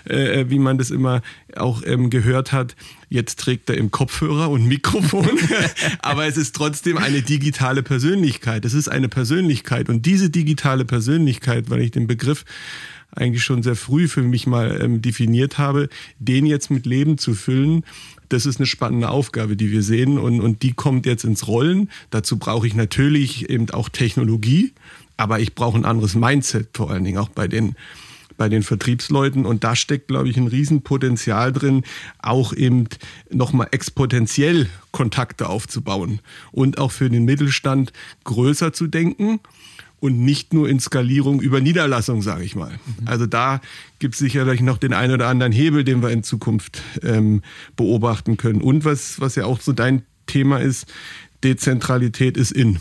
äh, 0.05 0.45
wie 0.49 0.59
man 0.59 0.77
das 0.77 0.91
immer 0.91 1.21
auch 1.55 1.81
ähm, 1.85 2.09
gehört 2.09 2.51
hat. 2.51 2.75
Jetzt 3.09 3.39
trägt 3.39 3.69
er 3.69 3.77
im 3.77 3.91
Kopfhörer 3.91 4.49
und 4.49 4.65
Mikrofon, 4.65 5.29
aber 6.01 6.25
es 6.25 6.37
ist 6.37 6.55
trotzdem 6.55 6.97
eine 6.97 7.21
digitale 7.21 7.83
Persönlichkeit. 7.83 8.65
Es 8.65 8.73
ist 8.73 8.89
eine 8.89 9.09
Persönlichkeit 9.09 9.89
und 9.89 10.05
diese 10.05 10.29
digitale 10.29 10.85
Persönlichkeit, 10.85 11.69
weil 11.69 11.81
ich 11.81 11.91
den 11.91 12.07
Begriff 12.07 12.45
eigentlich 13.11 13.43
schon 13.43 13.63
sehr 13.63 13.75
früh 13.75 14.07
für 14.07 14.21
mich 14.21 14.45
mal 14.45 14.79
ähm, 14.81 15.01
definiert 15.01 15.57
habe, 15.57 15.89
den 16.19 16.45
jetzt 16.45 16.69
mit 16.69 16.85
Leben 16.85 17.17
zu 17.17 17.33
füllen, 17.33 17.83
das 18.29 18.45
ist 18.45 18.59
eine 18.59 18.65
spannende 18.65 19.09
Aufgabe, 19.09 19.55
die 19.55 19.71
wir 19.71 19.83
sehen 19.83 20.17
und, 20.17 20.39
und 20.39 20.63
die 20.63 20.73
kommt 20.73 21.05
jetzt 21.05 21.23
ins 21.23 21.47
Rollen. 21.47 21.89
Dazu 22.11 22.37
brauche 22.37 22.67
ich 22.67 22.75
natürlich 22.75 23.49
eben 23.49 23.69
auch 23.71 23.89
Technologie, 23.89 24.73
aber 25.17 25.39
ich 25.39 25.55
brauche 25.55 25.77
ein 25.77 25.85
anderes 25.85 26.15
Mindset, 26.15 26.69
vor 26.73 26.91
allen 26.91 27.03
Dingen 27.03 27.17
auch 27.17 27.29
bei 27.29 27.47
den 27.47 27.75
bei 28.37 28.49
den 28.49 28.63
Vertriebsleuten. 28.63 29.45
Und 29.45 29.63
da 29.63 29.75
steckt, 29.75 30.07
glaube 30.07 30.29
ich, 30.29 30.37
ein 30.37 30.47
Riesenpotenzial 30.47 31.51
drin, 31.51 31.83
auch 32.19 32.53
eben 32.53 32.87
nochmal 33.29 33.67
exponentiell 33.71 34.69
Kontakte 34.91 35.49
aufzubauen 35.49 36.21
und 36.51 36.79
auch 36.79 36.91
für 36.91 37.09
den 37.09 37.25
Mittelstand 37.25 37.91
größer 38.23 38.71
zu 38.71 38.87
denken 38.87 39.41
und 39.99 40.19
nicht 40.19 40.53
nur 40.53 40.69
in 40.69 40.79
Skalierung 40.79 41.41
über 41.41 41.61
Niederlassung, 41.61 42.21
sage 42.21 42.43
ich 42.43 42.55
mal. 42.55 42.71
Mhm. 42.71 43.07
Also 43.07 43.25
da 43.25 43.61
gibt 43.99 44.15
es 44.15 44.19
sicherlich 44.19 44.61
noch 44.61 44.77
den 44.77 44.93
einen 44.93 45.13
oder 45.13 45.27
anderen 45.27 45.51
Hebel, 45.51 45.83
den 45.83 46.01
wir 46.01 46.09
in 46.09 46.23
Zukunft 46.23 46.81
ähm, 47.03 47.41
beobachten 47.75 48.37
können. 48.37 48.61
Und 48.61 48.85
was, 48.85 49.19
was 49.19 49.35
ja 49.35 49.45
auch 49.45 49.61
so 49.61 49.73
dein 49.73 50.03
Thema 50.25 50.59
ist, 50.59 50.85
Dezentralität 51.43 52.37
ist 52.37 52.51
in. 52.51 52.79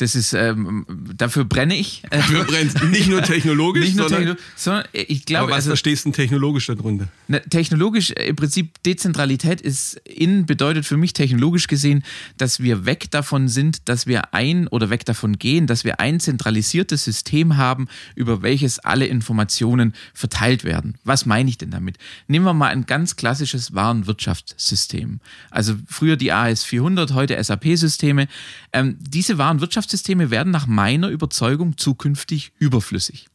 Das 0.00 0.14
ist, 0.14 0.32
ähm, 0.32 0.86
dafür 1.14 1.44
brenne 1.44 1.76
ich. 1.76 2.02
Dafür 2.10 2.44
brennst 2.44 2.82
nicht 2.84 3.08
nur 3.08 3.20
technologisch, 3.22 3.84
nicht 3.84 3.96
nur 3.96 4.08
sondern, 4.08 4.36
techno 4.36 4.50
sondern 4.56 4.84
ich 4.92 5.26
glaube. 5.26 5.42
Aber 5.42 5.50
was 5.50 5.56
also, 5.56 5.70
verstehst 5.70 6.06
du 6.06 6.10
technologisch 6.10 6.68
darunter? 6.68 7.08
Ne, 7.28 7.42
technologisch, 7.42 8.10
äh, 8.12 8.28
im 8.28 8.36
Prinzip 8.36 8.82
Dezentralität 8.84 9.60
ist 9.60 10.00
in, 10.06 10.46
bedeutet 10.46 10.86
für 10.86 10.96
mich 10.96 11.12
technologisch 11.12 11.66
gesehen, 11.66 12.02
dass 12.38 12.60
wir 12.60 12.86
weg 12.86 13.10
davon 13.10 13.48
sind, 13.48 13.90
dass 13.90 14.06
wir 14.06 14.32
ein 14.32 14.68
oder 14.68 14.88
weg 14.88 15.04
davon 15.04 15.38
gehen, 15.38 15.66
dass 15.66 15.84
wir 15.84 16.00
ein 16.00 16.18
zentralisiertes 16.18 17.04
System 17.04 17.58
haben, 17.58 17.86
über 18.14 18.40
welches 18.40 18.78
alle 18.78 19.04
Informationen 19.04 19.92
verteilt 20.14 20.64
werden. 20.64 20.96
Was 21.04 21.26
meine 21.26 21.50
ich 21.50 21.58
denn 21.58 21.72
damit? 21.72 21.98
Nehmen 22.26 22.46
wir 22.46 22.54
mal 22.54 22.68
ein 22.68 22.86
ganz 22.86 23.16
klassisches 23.16 23.74
Warenwirtschaftssystem. 23.74 25.20
Also 25.50 25.74
früher 25.86 26.16
die 26.16 26.32
AS400, 26.32 27.12
heute 27.12 27.42
SAP-Systeme. 27.44 28.28
Ähm, 28.72 28.96
diese 28.98 29.36
Warenwirtschaftssysteme 29.36 29.89
Wirtschaftssysteme 29.90 30.30
werden 30.30 30.52
nach 30.52 30.66
meiner 30.68 31.08
Überzeugung 31.08 31.76
zukünftig 31.76 32.52
überflüssig. 32.58 33.26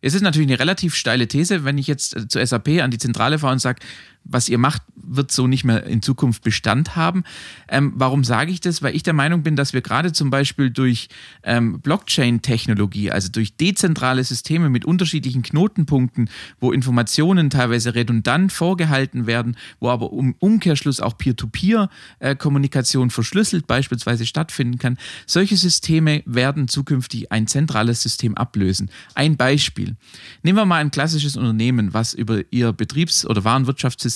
Es 0.00 0.14
ist 0.14 0.22
natürlich 0.22 0.48
eine 0.48 0.58
relativ 0.58 0.96
steile 0.96 1.28
These, 1.28 1.64
wenn 1.64 1.78
ich 1.78 1.86
jetzt 1.86 2.16
äh, 2.16 2.26
zur 2.26 2.44
SAP 2.44 2.80
an 2.82 2.90
die 2.90 2.98
Zentrale 2.98 3.38
fahre 3.38 3.52
und 3.52 3.60
sage, 3.60 3.80
was 4.24 4.48
ihr 4.48 4.58
macht, 4.58 4.82
wird 4.94 5.32
so 5.32 5.46
nicht 5.46 5.64
mehr 5.64 5.84
in 5.84 6.02
Zukunft 6.02 6.42
Bestand 6.42 6.96
haben. 6.96 7.24
Ähm, 7.68 7.92
warum 7.96 8.24
sage 8.24 8.50
ich 8.50 8.60
das? 8.60 8.82
Weil 8.82 8.94
ich 8.94 9.02
der 9.02 9.12
Meinung 9.12 9.42
bin, 9.42 9.56
dass 9.56 9.72
wir 9.72 9.80
gerade 9.80 10.12
zum 10.12 10.30
Beispiel 10.30 10.70
durch 10.70 11.08
ähm, 11.42 11.80
Blockchain-Technologie, 11.80 13.10
also 13.10 13.28
durch 13.30 13.56
dezentrale 13.56 14.22
Systeme 14.24 14.70
mit 14.70 14.84
unterschiedlichen 14.84 15.42
Knotenpunkten, 15.42 16.30
wo 16.60 16.72
Informationen 16.72 17.50
teilweise 17.50 17.94
redundant 17.94 18.52
vorgehalten 18.52 19.26
werden, 19.26 19.56
wo 19.80 19.90
aber 19.90 20.10
im 20.12 20.34
Umkehrschluss 20.38 21.00
auch 21.00 21.18
Peer-to-Peer-Kommunikation 21.18 23.10
verschlüsselt 23.10 23.66
beispielsweise 23.66 24.24
stattfinden 24.26 24.78
kann, 24.78 24.98
solche 25.26 25.56
Systeme 25.56 26.22
werden 26.26 26.68
zukünftig 26.68 27.32
ein 27.32 27.46
zentrales 27.46 28.02
System 28.02 28.36
ablösen. 28.36 28.90
Ein 29.14 29.36
Beispiel. 29.36 29.96
Nehmen 30.42 30.58
wir 30.58 30.66
mal 30.66 30.78
ein 30.78 30.90
klassisches 30.90 31.36
Unternehmen, 31.36 31.92
was 31.92 32.14
über 32.14 32.40
ihr 32.50 32.72
Betriebs- 32.72 33.26
oder 33.26 33.44
Warenwirtschaftssystem 33.44 34.11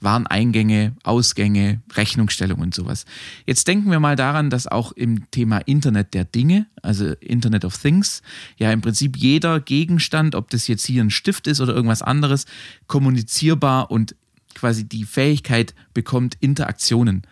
Wareneingänge, 0.00 0.94
Ausgänge, 1.02 1.80
Rechnungsstellung 1.92 2.60
und 2.60 2.74
sowas. 2.74 3.04
Jetzt 3.46 3.68
denken 3.68 3.90
wir 3.90 4.00
mal 4.00 4.16
daran, 4.16 4.50
dass 4.50 4.66
auch 4.66 4.92
im 4.92 5.30
Thema 5.30 5.58
Internet 5.58 6.14
der 6.14 6.24
Dinge, 6.24 6.66
also 6.82 7.12
Internet 7.20 7.64
of 7.64 7.76
Things, 7.76 8.22
ja 8.56 8.72
im 8.72 8.80
Prinzip 8.80 9.16
jeder 9.16 9.60
Gegenstand, 9.60 10.34
ob 10.34 10.50
das 10.50 10.68
jetzt 10.68 10.86
hier 10.86 11.02
ein 11.02 11.10
Stift 11.10 11.46
ist 11.46 11.60
oder 11.60 11.74
irgendwas 11.74 12.02
anderes, 12.02 12.46
kommunizierbar 12.86 13.90
und 13.90 14.14
quasi 14.54 14.84
die 14.84 15.04
Fähigkeit 15.04 15.74
bekommt, 15.94 16.36
Interaktionen 16.40 17.22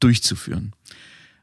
durchzuführen. 0.00 0.72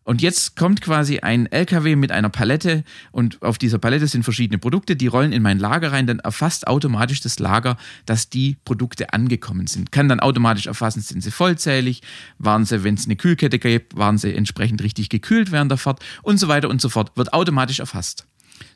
Und 0.09 0.23
jetzt 0.23 0.55
kommt 0.55 0.81
quasi 0.81 1.19
ein 1.19 1.45
LKW 1.45 1.95
mit 1.95 2.11
einer 2.11 2.29
Palette 2.29 2.83
und 3.11 3.43
auf 3.43 3.59
dieser 3.59 3.77
Palette 3.77 4.07
sind 4.07 4.23
verschiedene 4.23 4.57
Produkte, 4.57 4.95
die 4.95 5.05
rollen 5.05 5.31
in 5.31 5.43
mein 5.43 5.59
Lager 5.59 5.91
rein, 5.91 6.07
dann 6.07 6.17
erfasst 6.17 6.65
automatisch 6.65 7.21
das 7.21 7.37
Lager, 7.37 7.77
dass 8.07 8.27
die 8.27 8.57
Produkte 8.65 9.13
angekommen 9.13 9.67
sind. 9.67 9.91
Kann 9.91 10.09
dann 10.09 10.19
automatisch 10.19 10.65
erfassen, 10.65 11.01
sind 11.01 11.21
sie 11.21 11.29
vollzählig, 11.29 12.01
waren 12.39 12.65
sie, 12.65 12.83
wenn 12.83 12.95
es 12.95 13.05
eine 13.05 13.17
Kühlkette 13.17 13.59
gibt, 13.59 13.97
waren 13.97 14.17
sie 14.17 14.33
entsprechend 14.33 14.81
richtig 14.81 15.09
gekühlt 15.09 15.51
während 15.51 15.69
der 15.69 15.77
Fahrt 15.77 16.03
und 16.23 16.39
so 16.39 16.47
weiter 16.47 16.69
und 16.71 16.81
so 16.81 16.89
fort. 16.89 17.11
Wird 17.15 17.31
automatisch 17.31 17.79
erfasst. 17.79 18.25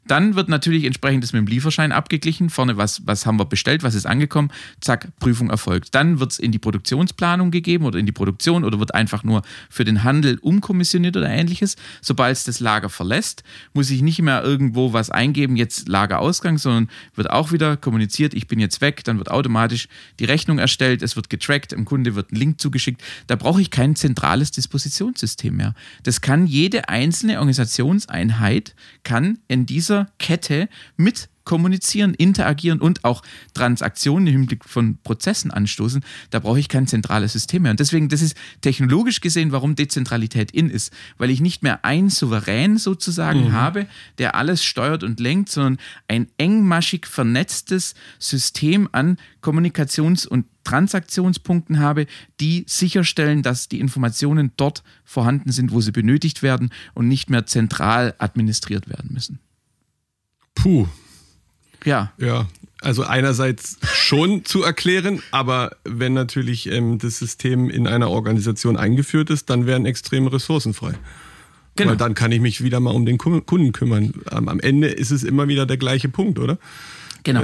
Dann 0.08 0.36
wird 0.36 0.50
natürlich 0.50 0.84
entsprechend 0.84 1.24
das 1.24 1.34
mit 1.34 1.42
dem 1.42 1.48
Lieferschein 1.48 1.92
abgeglichen. 1.92 2.50
Vorne, 2.50 2.78
was, 2.78 3.06
was 3.06 3.26
haben 3.26 3.40
wir 3.40 3.46
bestellt, 3.46 3.84
was 3.84 3.96
ist 3.96 4.06
angekommen, 4.06 4.52
zack, 4.82 5.08
Prüfung 5.20 5.50
erfolgt. 5.50 5.96
Dann 5.96 6.20
wird 6.20 6.34
es 6.34 6.40
in 6.40 6.52
die 6.52 6.60
Produktionsplanung 6.60 7.52
gegeben 7.52 7.86
oder 7.86 8.00
in 8.00 8.06
die 8.06 8.12
Produktion 8.12 8.64
oder 8.64 8.80
wird 8.80 8.94
einfach 8.94 9.24
nur 9.24 9.44
für 9.70 9.86
den 9.86 10.04
Handel 10.04 10.40
umkommissioniert 10.40 11.16
oder 11.16 11.30
ähnliches. 11.30 11.76
Sobald 12.02 12.36
es 12.36 12.44
das 12.44 12.60
Lager 12.60 12.90
verlässt, 12.90 13.44
muss 13.74 13.90
ich 13.90 14.02
nicht 14.02 14.22
mehr 14.22 14.44
irgendwo 14.44 14.94
was 14.94 15.10
eingeben, 15.10 15.56
jetzt 15.56 15.88
Lagerausgang, 15.88 16.58
sondern 16.58 16.90
wird 17.16 17.30
auch 17.30 17.52
wieder 17.52 17.78
kommuniziert, 17.78 18.34
ich 18.34 18.48
bin 18.48 18.60
jetzt 18.60 18.82
weg, 18.82 19.04
dann 19.04 19.18
wird 19.18 19.32
automatisch 19.32 19.88
die 20.20 20.26
Rechnung 20.26 20.60
erstellt, 20.60 21.02
es 21.02 21.16
wird 21.16 21.30
getrackt, 21.30 21.72
dem 21.72 21.86
Kunde 21.86 22.16
wird 22.16 22.32
ein 22.32 22.36
Link 22.36 22.60
zugeschickt. 22.60 23.02
Da 23.28 23.36
brauche 23.36 23.62
ich 23.62 23.72
kein 23.72 23.96
zentrales 23.96 24.52
Dispositionssystem 24.52 25.56
mehr. 25.56 25.76
Das 26.04 26.22
kann 26.22 26.46
jede 26.46 26.90
einzelne 26.90 27.36
Organisationseinheit, 27.40 28.76
kann 29.04 29.40
in 29.48 29.66
dieser 29.66 29.93
dieser 29.94 30.08
Kette 30.18 30.70
mit 30.98 31.30
kommunizieren, 31.46 32.14
interagieren 32.14 32.80
und 32.80 33.04
auch 33.04 33.22
Transaktionen 33.54 34.28
im 34.28 34.34
Hinblick 34.34 34.64
von 34.64 34.98
Prozessen 35.04 35.52
anstoßen, 35.52 36.02
da 36.30 36.40
brauche 36.40 36.58
ich 36.58 36.70
kein 36.70 36.88
zentrales 36.88 37.34
System 37.34 37.64
mehr. 37.64 37.72
Und 37.72 37.82
deswegen, 37.82 38.08
das 38.08 38.22
ist 38.22 38.38
technologisch 38.62 39.20
gesehen, 39.20 39.52
warum 39.52 39.76
Dezentralität 39.76 40.52
in 40.52 40.70
ist, 40.70 40.94
weil 41.18 41.30
ich 41.30 41.42
nicht 41.42 41.62
mehr 41.62 41.84
ein 41.84 42.10
Souverän 42.10 42.78
sozusagen 42.78 43.50
mhm. 43.50 43.52
habe, 43.52 43.88
der 44.20 44.36
alles 44.36 44.64
steuert 44.64 45.04
und 45.04 45.20
lenkt, 45.20 45.50
sondern 45.50 45.80
ein 46.08 46.28
engmaschig 46.38 47.06
vernetztes 47.06 47.94
System 48.20 48.88
an 48.94 49.18
Kommunikations- 49.42 50.26
und 50.26 50.46
Transaktionspunkten 50.64 51.80
habe, 51.80 52.06
die 52.40 52.64
sicherstellen, 52.68 53.44
dass 53.44 53.68
die 53.68 53.82
Informationen 53.82 54.52
dort 54.56 54.82
vorhanden 55.04 55.52
sind, 55.52 55.74
wo 55.74 55.82
sie 55.82 55.92
benötigt 55.92 56.42
werden 56.42 56.70
und 56.94 57.10
nicht 57.10 57.30
mehr 57.30 57.46
zentral 57.46 58.16
administriert 58.18 58.88
werden 58.88 59.10
müssen. 59.12 59.40
Puh. 60.64 60.88
Ja. 61.84 62.14
Ja, 62.18 62.48
also 62.82 63.04
einerseits 63.04 63.78
schon 63.84 64.46
zu 64.46 64.64
erklären, 64.64 65.22
aber 65.32 65.76
wenn 65.84 66.14
natürlich 66.14 66.72
ähm, 66.72 67.00
das 67.00 67.20
System 67.20 67.70
in 67.70 67.86
einer 67.86 68.10
Organisation 68.10 68.78
eingeführt 68.78 69.30
ist, 69.30 69.50
dann 69.50 69.66
wären 69.66 69.86
extreme 69.86 70.32
Ressourcen 70.32 70.74
frei. 70.74 70.94
Genau. 71.76 71.92
Weil 71.92 71.98
dann 71.98 72.14
kann 72.14 72.32
ich 72.32 72.40
mich 72.40 72.64
wieder 72.64 72.80
mal 72.80 72.92
um 72.92 73.06
den 73.06 73.18
Kunden 73.18 73.74
kümmern. 73.74 74.14
Am 74.28 74.60
Ende 74.62 74.88
ist 74.88 75.12
es 75.12 75.24
immer 75.24 75.50
wieder 75.50 75.66
der 75.66 75.78
gleiche 75.78 76.08
Punkt, 76.08 76.40
oder? 76.40 76.58
Genau. 77.24 77.44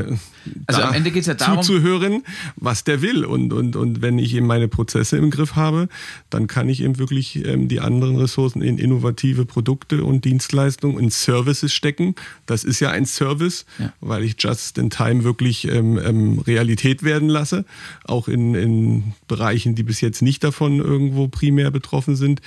Also 0.67 0.81
am 0.81 0.93
Ende 0.93 1.11
geht 1.11 1.21
es 1.21 1.27
ja 1.27 1.33
darum, 1.33 1.61
zuzuhören, 1.61 2.23
was 2.55 2.83
der 2.83 3.01
will. 3.01 3.25
Und, 3.25 3.53
und, 3.53 3.75
und 3.75 4.01
wenn 4.01 4.19
ich 4.19 4.33
eben 4.33 4.47
meine 4.47 4.67
Prozesse 4.67 5.17
im 5.17 5.31
Griff 5.31 5.55
habe, 5.55 5.89
dann 6.29 6.47
kann 6.47 6.69
ich 6.69 6.81
eben 6.81 6.97
wirklich 6.97 7.45
ähm, 7.45 7.67
die 7.67 7.79
anderen 7.79 8.17
Ressourcen 8.17 8.61
in 8.61 8.77
innovative 8.77 9.45
Produkte 9.45 10.03
und 10.03 10.25
Dienstleistungen, 10.25 10.99
in 10.99 11.09
Services 11.09 11.73
stecken. 11.73 12.15
Das 12.45 12.63
ist 12.63 12.79
ja 12.79 12.91
ein 12.91 13.05
Service, 13.05 13.65
ja. 13.79 13.93
weil 13.99 14.23
ich 14.23 14.35
just 14.39 14.77
in 14.77 14.89
time 14.89 15.23
wirklich 15.23 15.67
ähm, 15.67 15.99
ähm, 16.03 16.39
Realität 16.39 17.03
werden 17.03 17.29
lasse. 17.29 17.65
Auch 18.05 18.27
in, 18.27 18.55
in 18.55 19.13
Bereichen, 19.27 19.75
die 19.75 19.83
bis 19.83 20.01
jetzt 20.01 20.21
nicht 20.21 20.43
davon 20.43 20.79
irgendwo 20.79 21.27
primär 21.27 21.71
betroffen 21.71 22.15
sind. 22.15 22.41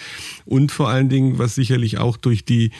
Und 0.45 0.73
vor 0.73 0.89
allen 0.89 1.09
Dingen, 1.09 1.39
was 1.39 1.55
sicherlich 1.55 1.99
auch 1.99 2.17
durch 2.17 2.45
die, 2.45 2.71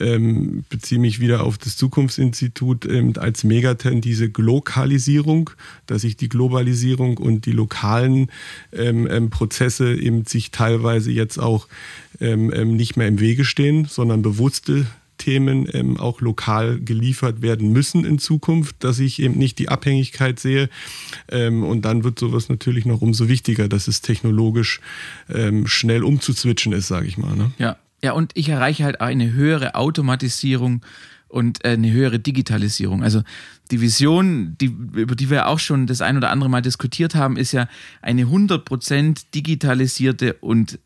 ähm, 0.00 0.64
beziehe 0.68 1.00
mich 1.00 1.20
wieder 1.20 1.44
auf 1.44 1.58
das 1.58 1.76
Zukunftsinstitut 1.76 2.84
ähm, 2.86 3.12
als 3.16 3.44
Megatrend, 3.44 4.04
diese 4.04 4.28
Global 4.28 4.55
Lokalisierung, 4.56 5.50
dass 5.86 6.02
sich 6.02 6.16
die 6.16 6.30
Globalisierung 6.30 7.18
und 7.18 7.44
die 7.44 7.52
lokalen 7.52 8.30
ähm, 8.72 9.06
ähm, 9.10 9.28
Prozesse 9.28 9.94
eben 9.94 10.24
sich 10.24 10.50
teilweise 10.50 11.12
jetzt 11.12 11.38
auch 11.38 11.68
ähm, 12.20 12.50
ähm 12.54 12.76
nicht 12.76 12.96
mehr 12.96 13.08
im 13.08 13.20
Wege 13.20 13.44
stehen, 13.44 13.84
sondern 13.84 14.22
bewusste 14.22 14.86
Themen 15.18 15.68
ähm, 15.72 15.98
auch 15.98 16.20
lokal 16.20 16.80
geliefert 16.80 17.42
werden 17.42 17.72
müssen 17.72 18.04
in 18.04 18.18
Zukunft, 18.18 18.76
dass 18.80 18.98
ich 18.98 19.20
eben 19.20 19.38
nicht 19.38 19.58
die 19.58 19.68
Abhängigkeit 19.68 20.40
sehe. 20.40 20.68
Ähm, 21.28 21.64
und 21.64 21.84
dann 21.84 22.04
wird 22.04 22.18
sowas 22.18 22.48
natürlich 22.48 22.86
noch 22.86 23.02
umso 23.02 23.28
wichtiger, 23.28 23.68
dass 23.68 23.88
es 23.88 24.00
technologisch 24.00 24.80
ähm, 25.28 25.66
schnell 25.66 26.02
umzuswitchen 26.02 26.72
ist, 26.72 26.88
sage 26.88 27.06
ich 27.06 27.18
mal. 27.18 27.36
Ne? 27.36 27.52
Ja. 27.58 27.76
ja, 28.02 28.12
und 28.12 28.32
ich 28.34 28.48
erreiche 28.48 28.84
halt 28.84 29.00
eine 29.00 29.32
höhere 29.32 29.74
Automatisierung 29.74 30.82
und 31.36 31.62
äh, 31.66 31.72
eine 31.72 31.92
höhere 31.92 32.18
Digitalisierung. 32.18 33.02
Also 33.02 33.22
die 33.70 33.82
Vision, 33.82 34.56
die, 34.58 34.74
über 34.94 35.14
die 35.14 35.28
wir 35.28 35.48
auch 35.48 35.58
schon 35.58 35.86
das 35.86 36.00
ein 36.00 36.16
oder 36.16 36.30
andere 36.30 36.48
Mal 36.48 36.62
diskutiert 36.62 37.14
haben, 37.14 37.36
ist 37.36 37.52
ja 37.52 37.68
eine 38.00 38.22
100% 38.22 39.26
digitalisierte 39.34 40.32
und 40.40 40.78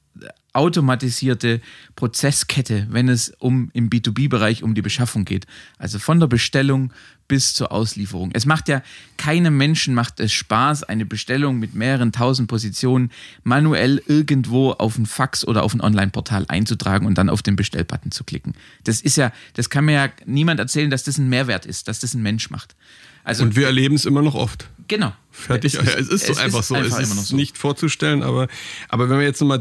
automatisierte 0.53 1.61
Prozesskette, 1.97 2.87
wenn 2.91 3.09
es 3.09 3.33
um 3.39 3.71
im 3.73 3.91
B2B-Bereich 3.91 4.63
um 4.63 4.75
die 4.75 4.83
Beschaffung 4.83 5.25
geht. 5.25 5.47
Also 5.79 5.99
von 5.99 6.21
der 6.21 6.27
Bestellung 6.27 6.93
bis 7.31 7.55
zur 7.55 7.71
Auslieferung. 7.71 8.31
Es 8.35 8.45
macht 8.45 8.69
ja 8.69 8.83
keinem 9.17 9.57
Menschen 9.57 9.95
macht 9.95 10.19
es 10.19 10.33
Spaß, 10.33 10.83
eine 10.83 11.07
Bestellung 11.07 11.61
mit 11.61 11.75
mehreren 11.75 12.11
tausend 12.11 12.49
Positionen 12.49 13.13
manuell 13.45 14.03
irgendwo 14.09 14.73
auf 14.73 14.99
ein 14.99 15.07
Fax 15.07 15.47
oder 15.47 15.63
auf 15.63 15.73
ein 15.73 15.81
Online-Portal 15.81 16.47
einzutragen 16.49 17.07
und 17.07 17.17
dann 17.19 17.31
auf 17.31 17.43
den 17.43 17.55
Bestellbutton 17.55 18.11
zu 18.11 18.25
klicken. 18.25 18.55
Das 18.83 19.01
ist 19.01 19.17
ja, 19.17 19.31
das 19.55 19.71
kann 19.71 19.85
mir 19.85 19.93
ja 19.93 20.09
niemand 20.27 20.59
erzählen, 20.59 20.91
dass 20.91 21.05
das 21.05 21.19
ein 21.19 21.29
Mehrwert 21.29 21.67
ist, 21.67 21.87
dass 21.87 22.01
das 22.01 22.15
ein 22.15 22.23
Mensch 22.23 22.51
macht. 22.51 22.75
Also, 23.23 23.45
und 23.45 23.55
wir 23.55 23.67
erleben 23.67 23.95
es 23.95 24.07
immer 24.07 24.23
noch 24.23 24.35
oft. 24.35 24.69
Genau. 24.89 25.13
Fertig. 25.31 25.75
Es 25.75 25.81
ist, 25.81 25.95
es 25.95 26.09
ist 26.09 26.27
so 26.27 26.33
es 26.33 26.39
einfach 26.39 26.61
ist 26.61 26.69
so. 26.69 26.75
Einfach 26.75 26.99
es 26.99 27.09
ist 27.09 27.29
so. 27.29 27.37
nicht 27.37 27.57
vorzustellen, 27.57 28.25
aber, 28.25 28.49
aber 28.89 29.09
wenn 29.09 29.19
wir 29.19 29.25
jetzt 29.25 29.41
nochmal 29.41 29.61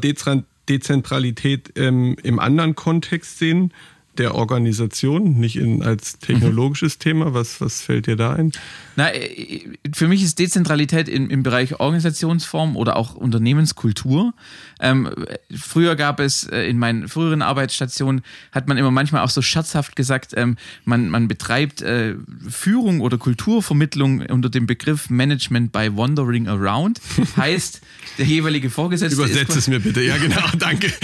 Dezentralität 0.69 1.73
ähm, 1.75 2.15
im 2.23 2.39
anderen 2.39 2.75
Kontext 2.75 3.39
sehen, 3.39 3.73
der 4.17 4.35
Organisation, 4.35 5.39
nicht 5.39 5.55
in, 5.55 5.81
als 5.81 6.19
technologisches 6.19 6.97
mhm. 6.97 6.99
Thema. 6.99 7.33
Was, 7.33 7.61
was 7.61 7.81
fällt 7.81 8.07
dir 8.07 8.17
da 8.17 8.33
ein? 8.33 8.51
Na, 8.97 9.13
äh, 9.13 9.61
für 9.93 10.09
mich 10.09 10.21
ist 10.21 10.39
Dezentralität 10.39 11.07
im, 11.07 11.29
im 11.29 11.41
Bereich 11.41 11.79
Organisationsform 11.79 12.75
oder 12.75 12.97
auch 12.97 13.15
Unternehmenskultur. 13.15 14.33
Ähm, 14.81 15.09
früher 15.55 15.95
gab 15.95 16.19
es 16.19 16.43
äh, 16.43 16.63
in 16.63 16.77
meinen 16.77 17.07
früheren 17.07 17.41
Arbeitsstationen, 17.41 18.21
hat 18.51 18.67
man 18.67 18.77
immer 18.77 18.91
manchmal 18.91 19.23
auch 19.23 19.29
so 19.29 19.41
scherzhaft 19.41 19.95
gesagt, 19.95 20.33
ähm, 20.35 20.57
man, 20.83 21.09
man 21.09 21.29
betreibt 21.29 21.81
äh, 21.81 22.15
Führung 22.49 22.99
oder 22.99 23.17
Kulturvermittlung 23.17 24.21
unter 24.25 24.49
dem 24.49 24.65
Begriff 24.65 25.09
Management 25.09 25.71
by 25.71 25.95
Wandering 25.95 26.47
Around. 26.49 26.99
heißt, 27.37 27.81
der 28.17 28.25
jeweilige 28.25 28.69
Vorgesetzte. 28.69 29.15
Übersetzt 29.15 29.55
es 29.55 29.67
mir 29.69 29.79
bitte, 29.79 30.01
ja, 30.01 30.17
genau, 30.17 30.41
danke. 30.57 30.91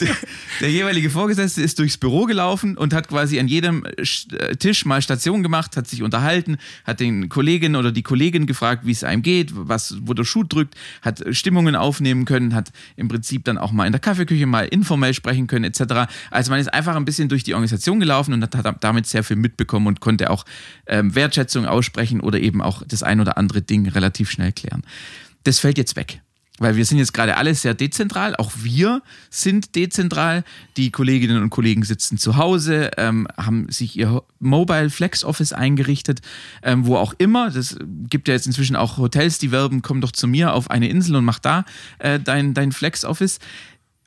Der, 0.00 0.16
der 0.60 0.70
jeweilige 0.70 1.08
Vorgesetzte 1.08 1.62
ist 1.62 1.78
durchs 1.78 1.96
Büro 1.96 2.24
gelaufen 2.24 2.53
und 2.62 2.94
hat 2.94 3.08
quasi 3.08 3.40
an 3.40 3.48
jedem 3.48 3.84
äh, 3.84 4.56
Tisch 4.56 4.84
mal 4.84 5.02
Station 5.02 5.42
gemacht, 5.42 5.76
hat 5.76 5.88
sich 5.88 6.02
unterhalten, 6.02 6.58
hat 6.84 7.00
den 7.00 7.28
Kollegin 7.28 7.76
oder 7.76 7.92
die 7.92 8.02
Kollegin 8.02 8.46
gefragt, 8.46 8.86
wie 8.86 8.92
es 8.92 9.04
einem 9.04 9.22
geht, 9.22 9.50
was, 9.54 9.96
wo 10.02 10.14
der 10.14 10.24
Schuh 10.24 10.44
drückt, 10.44 10.74
hat 11.02 11.24
Stimmungen 11.30 11.76
aufnehmen 11.76 12.24
können, 12.24 12.54
hat 12.54 12.70
im 12.96 13.08
Prinzip 13.08 13.44
dann 13.44 13.58
auch 13.58 13.72
mal 13.72 13.86
in 13.86 13.92
der 13.92 14.00
Kaffeeküche 14.00 14.46
mal 14.46 14.66
informell 14.66 15.14
sprechen 15.14 15.46
können, 15.46 15.64
etc. 15.64 16.10
Also 16.30 16.50
man 16.50 16.60
ist 16.60 16.72
einfach 16.72 16.96
ein 16.96 17.04
bisschen 17.04 17.28
durch 17.28 17.44
die 17.44 17.54
Organisation 17.54 18.00
gelaufen 18.00 18.32
und 18.34 18.42
hat 18.42 18.84
damit 18.84 19.06
sehr 19.06 19.24
viel 19.24 19.36
mitbekommen 19.36 19.86
und 19.86 20.00
konnte 20.00 20.30
auch 20.30 20.44
ähm, 20.86 21.14
Wertschätzung 21.14 21.66
aussprechen 21.66 22.20
oder 22.20 22.38
eben 22.40 22.62
auch 22.62 22.82
das 22.86 23.02
ein 23.02 23.20
oder 23.20 23.36
andere 23.38 23.62
Ding 23.62 23.88
relativ 23.88 24.30
schnell 24.30 24.52
klären. 24.52 24.82
Das 25.42 25.58
fällt 25.58 25.78
jetzt 25.78 25.96
weg 25.96 26.23
weil 26.58 26.76
wir 26.76 26.84
sind 26.84 26.98
jetzt 26.98 27.12
gerade 27.12 27.36
alle 27.36 27.54
sehr 27.54 27.74
dezentral, 27.74 28.36
auch 28.36 28.52
wir 28.56 29.02
sind 29.28 29.74
dezentral. 29.74 30.44
Die 30.76 30.92
Kolleginnen 30.92 31.42
und 31.42 31.50
Kollegen 31.50 31.82
sitzen 31.82 32.16
zu 32.16 32.36
Hause, 32.36 32.92
ähm, 32.96 33.26
haben 33.36 33.70
sich 33.70 33.98
ihr 33.98 34.22
Mobile 34.38 34.90
Flex 34.90 35.24
Office 35.24 35.52
eingerichtet, 35.52 36.20
ähm, 36.62 36.86
wo 36.86 36.96
auch 36.96 37.14
immer. 37.18 37.50
Das 37.50 37.76
gibt 38.08 38.28
ja 38.28 38.34
jetzt 38.34 38.46
inzwischen 38.46 38.76
auch 38.76 38.98
Hotels, 38.98 39.38
die 39.38 39.50
werben, 39.50 39.82
komm 39.82 40.00
doch 40.00 40.12
zu 40.12 40.28
mir 40.28 40.52
auf 40.52 40.70
eine 40.70 40.88
Insel 40.88 41.16
und 41.16 41.24
mach 41.24 41.40
da 41.40 41.64
äh, 41.98 42.20
dein, 42.20 42.54
dein 42.54 42.70
Flex 42.70 43.04
Office. 43.04 43.40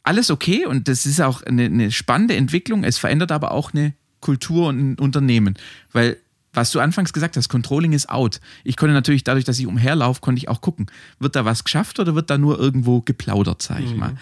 Alles 0.04 0.32
okay 0.32 0.66
und 0.66 0.88
das 0.88 1.06
ist 1.06 1.20
auch 1.20 1.44
eine, 1.44 1.66
eine 1.66 1.92
spannende 1.92 2.38
Entwicklung. 2.38 2.86
Es 2.86 2.98
verändert 2.98 3.34
aber 3.34 3.52
auch 3.52 3.74
eine 3.74 3.94
Kultur 4.22 4.70
und 4.70 4.80
ein 4.80 5.00
Unternehmen, 5.00 5.56
weil 5.92 6.18
was 6.58 6.72
du 6.72 6.80
anfangs 6.80 7.14
gesagt 7.14 7.38
hast, 7.38 7.50
Controlling 7.50 7.94
ist 7.94 8.10
out. 8.10 8.42
Ich 8.64 8.78
konnte 8.78 8.94
natürlich 8.94 9.24
dadurch, 9.24 9.46
dass 9.46 9.60
ich 9.60 9.68
umherlaufe, 9.68 10.22
konnte 10.22 10.40
ich 10.40 10.50
auch 10.50 10.60
gucken, 10.60 10.88
wird 11.20 11.36
da 11.36 11.46
was 11.46 11.64
geschafft 11.64 12.00
oder 12.00 12.16
wird 12.16 12.32
da 12.32 12.40
nur 12.40 12.60
irgendwo 12.60 13.02
geplaudert, 13.02 13.62
sag 13.62 13.82
ich 13.82 13.92
mhm. 13.92 14.00
mal. 14.00 14.18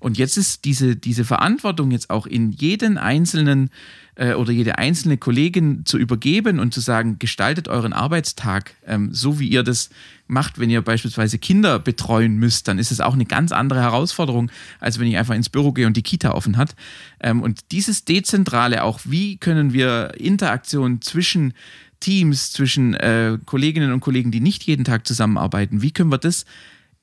Und 0.00 0.18
jetzt 0.18 0.36
ist 0.36 0.64
diese, 0.64 0.96
diese 0.96 1.24
Verantwortung 1.24 1.90
jetzt 1.90 2.10
auch 2.10 2.26
in 2.26 2.52
jeden 2.52 2.98
einzelnen 2.98 3.70
äh, 4.14 4.34
oder 4.34 4.52
jede 4.52 4.78
einzelne 4.78 5.16
Kollegin 5.16 5.84
zu 5.84 5.98
übergeben 5.98 6.60
und 6.60 6.74
zu 6.74 6.80
sagen, 6.80 7.18
gestaltet 7.18 7.68
euren 7.68 7.92
Arbeitstag 7.92 8.74
ähm, 8.86 9.12
so, 9.12 9.38
wie 9.40 9.48
ihr 9.48 9.62
das 9.62 9.90
macht, 10.26 10.58
wenn 10.58 10.70
ihr 10.70 10.82
beispielsweise 10.82 11.38
Kinder 11.38 11.78
betreuen 11.78 12.36
müsst, 12.36 12.68
dann 12.68 12.78
ist 12.78 12.92
es 12.92 13.00
auch 13.00 13.14
eine 13.14 13.24
ganz 13.24 13.50
andere 13.50 13.80
Herausforderung, 13.80 14.50
als 14.78 14.98
wenn 14.98 15.06
ich 15.06 15.16
einfach 15.16 15.34
ins 15.34 15.48
Büro 15.48 15.72
gehe 15.72 15.86
und 15.86 15.96
die 15.96 16.02
Kita 16.02 16.32
offen 16.32 16.56
hat. 16.56 16.74
Ähm, 17.20 17.42
und 17.42 17.72
dieses 17.72 18.04
Dezentrale 18.04 18.84
auch, 18.84 19.00
wie 19.04 19.36
können 19.36 19.72
wir 19.72 20.12
Interaktion 20.18 21.00
zwischen 21.00 21.54
Teams, 22.00 22.52
zwischen 22.52 22.94
äh, 22.94 23.38
Kolleginnen 23.46 23.92
und 23.92 24.00
Kollegen, 24.00 24.30
die 24.30 24.40
nicht 24.40 24.64
jeden 24.64 24.84
Tag 24.84 25.06
zusammenarbeiten, 25.06 25.82
wie 25.82 25.90
können 25.90 26.12
wir 26.12 26.18
das 26.18 26.44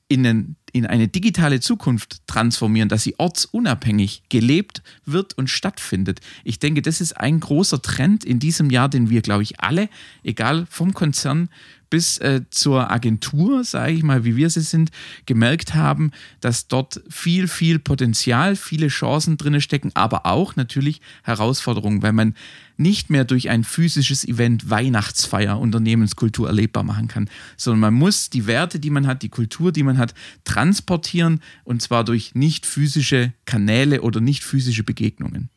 in, 0.08 0.26
einen, 0.26 0.56
in 0.76 0.86
eine 0.86 1.08
digitale 1.08 1.60
Zukunft 1.60 2.20
transformieren, 2.26 2.88
dass 2.88 3.02
sie 3.02 3.14
ortsunabhängig 3.18 4.22
gelebt 4.28 4.82
wird 5.04 5.36
und 5.38 5.48
stattfindet. 5.48 6.20
Ich 6.44 6.58
denke, 6.58 6.82
das 6.82 7.00
ist 7.00 7.14
ein 7.14 7.40
großer 7.40 7.80
Trend 7.80 8.24
in 8.24 8.38
diesem 8.38 8.70
Jahr, 8.70 8.88
den 8.88 9.08
wir, 9.08 9.22
glaube 9.22 9.42
ich, 9.42 9.60
alle, 9.60 9.88
egal 10.22 10.66
vom 10.68 10.92
Konzern 10.92 11.48
bis 11.90 12.18
äh, 12.18 12.42
zur 12.50 12.90
Agentur, 12.90 13.64
sage 13.64 13.92
ich 13.92 14.02
mal, 14.02 14.24
wie 14.24 14.36
wir 14.36 14.50
sie 14.50 14.60
sind, 14.60 14.90
gemerkt 15.26 15.74
haben, 15.74 16.10
dass 16.40 16.68
dort 16.68 17.02
viel, 17.08 17.48
viel 17.48 17.78
Potenzial, 17.78 18.56
viele 18.56 18.88
Chancen 18.88 19.36
drin 19.36 19.60
stecken, 19.60 19.90
aber 19.94 20.26
auch 20.26 20.56
natürlich 20.56 21.00
Herausforderungen, 21.22 22.02
weil 22.02 22.12
man 22.12 22.34
nicht 22.76 23.10
mehr 23.10 23.24
durch 23.24 23.48
ein 23.48 23.64
physisches 23.64 24.26
Event 24.26 24.68
Weihnachtsfeier 24.68 25.58
Unternehmenskultur 25.58 26.46
erlebbar 26.46 26.82
machen 26.82 27.08
kann, 27.08 27.30
sondern 27.56 27.80
man 27.80 27.94
muss 27.94 28.30
die 28.30 28.46
Werte, 28.46 28.78
die 28.78 28.90
man 28.90 29.06
hat, 29.06 29.22
die 29.22 29.28
Kultur, 29.28 29.72
die 29.72 29.82
man 29.82 29.98
hat, 29.98 30.14
transportieren 30.44 31.40
und 31.64 31.82
zwar 31.82 32.04
durch 32.04 32.34
nicht 32.34 32.66
physische 32.66 33.32
Kanäle 33.44 34.02
oder 34.02 34.20
nicht 34.20 34.44
physische 34.44 34.82
Begegnungen. 34.82 35.48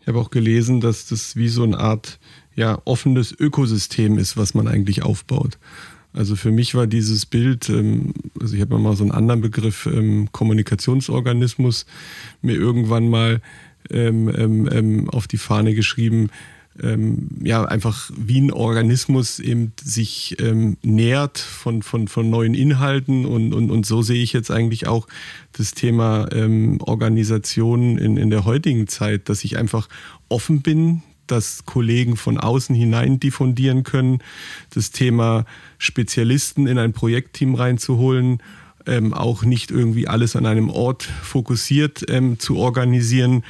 Ich 0.00 0.08
habe 0.08 0.20
auch 0.20 0.30
gelesen, 0.30 0.80
dass 0.80 1.06
das 1.06 1.36
wie 1.36 1.48
so 1.48 1.64
eine 1.64 1.78
Art 1.78 2.18
ja, 2.58 2.82
offenes 2.84 3.32
Ökosystem 3.38 4.18
ist, 4.18 4.36
was 4.36 4.52
man 4.52 4.66
eigentlich 4.66 5.04
aufbaut. 5.04 5.58
Also 6.12 6.34
für 6.34 6.50
mich 6.50 6.74
war 6.74 6.88
dieses 6.88 7.24
Bild, 7.24 7.68
ähm, 7.68 8.12
also 8.40 8.56
ich 8.56 8.60
habe 8.60 8.76
mal 8.78 8.96
so 8.96 9.04
einen 9.04 9.12
anderen 9.12 9.40
Begriff, 9.40 9.86
ähm, 9.86 10.28
Kommunikationsorganismus, 10.32 11.86
mir 12.42 12.56
irgendwann 12.56 13.08
mal 13.08 13.40
ähm, 13.90 15.08
auf 15.08 15.28
die 15.28 15.38
Fahne 15.38 15.74
geschrieben, 15.74 16.30
ja, 17.42 17.64
einfach 17.64 18.08
wie 18.16 18.40
ein 18.40 18.52
Organismus 18.52 19.40
eben 19.40 19.72
sich 19.82 20.36
nährt 20.82 21.38
von, 21.38 21.82
von, 21.82 22.06
von 22.06 22.30
neuen 22.30 22.54
Inhalten 22.54 23.26
und, 23.26 23.52
und, 23.52 23.72
und 23.72 23.84
so 23.84 24.02
sehe 24.02 24.22
ich 24.22 24.32
jetzt 24.32 24.52
eigentlich 24.52 24.86
auch 24.86 25.08
das 25.50 25.72
Thema 25.72 26.28
Organisation 26.78 27.98
in, 27.98 28.16
in 28.16 28.30
der 28.30 28.44
heutigen 28.44 28.86
Zeit, 28.86 29.28
dass 29.28 29.42
ich 29.42 29.58
einfach 29.58 29.88
offen 30.28 30.62
bin 30.62 31.02
dass 31.30 31.64
Kollegen 31.64 32.16
von 32.16 32.38
außen 32.38 32.74
hinein 32.74 33.20
diffundieren 33.20 33.82
können, 33.82 34.18
das 34.74 34.90
Thema 34.90 35.44
Spezialisten 35.78 36.66
in 36.66 36.78
ein 36.78 36.92
Projektteam 36.92 37.54
reinzuholen, 37.54 38.42
ähm, 38.86 39.12
auch 39.14 39.44
nicht 39.44 39.70
irgendwie 39.70 40.08
alles 40.08 40.34
an 40.34 40.46
einem 40.46 40.70
Ort 40.70 41.02
fokussiert 41.02 42.04
ähm, 42.08 42.38
zu 42.38 42.56
organisieren. 42.56 43.44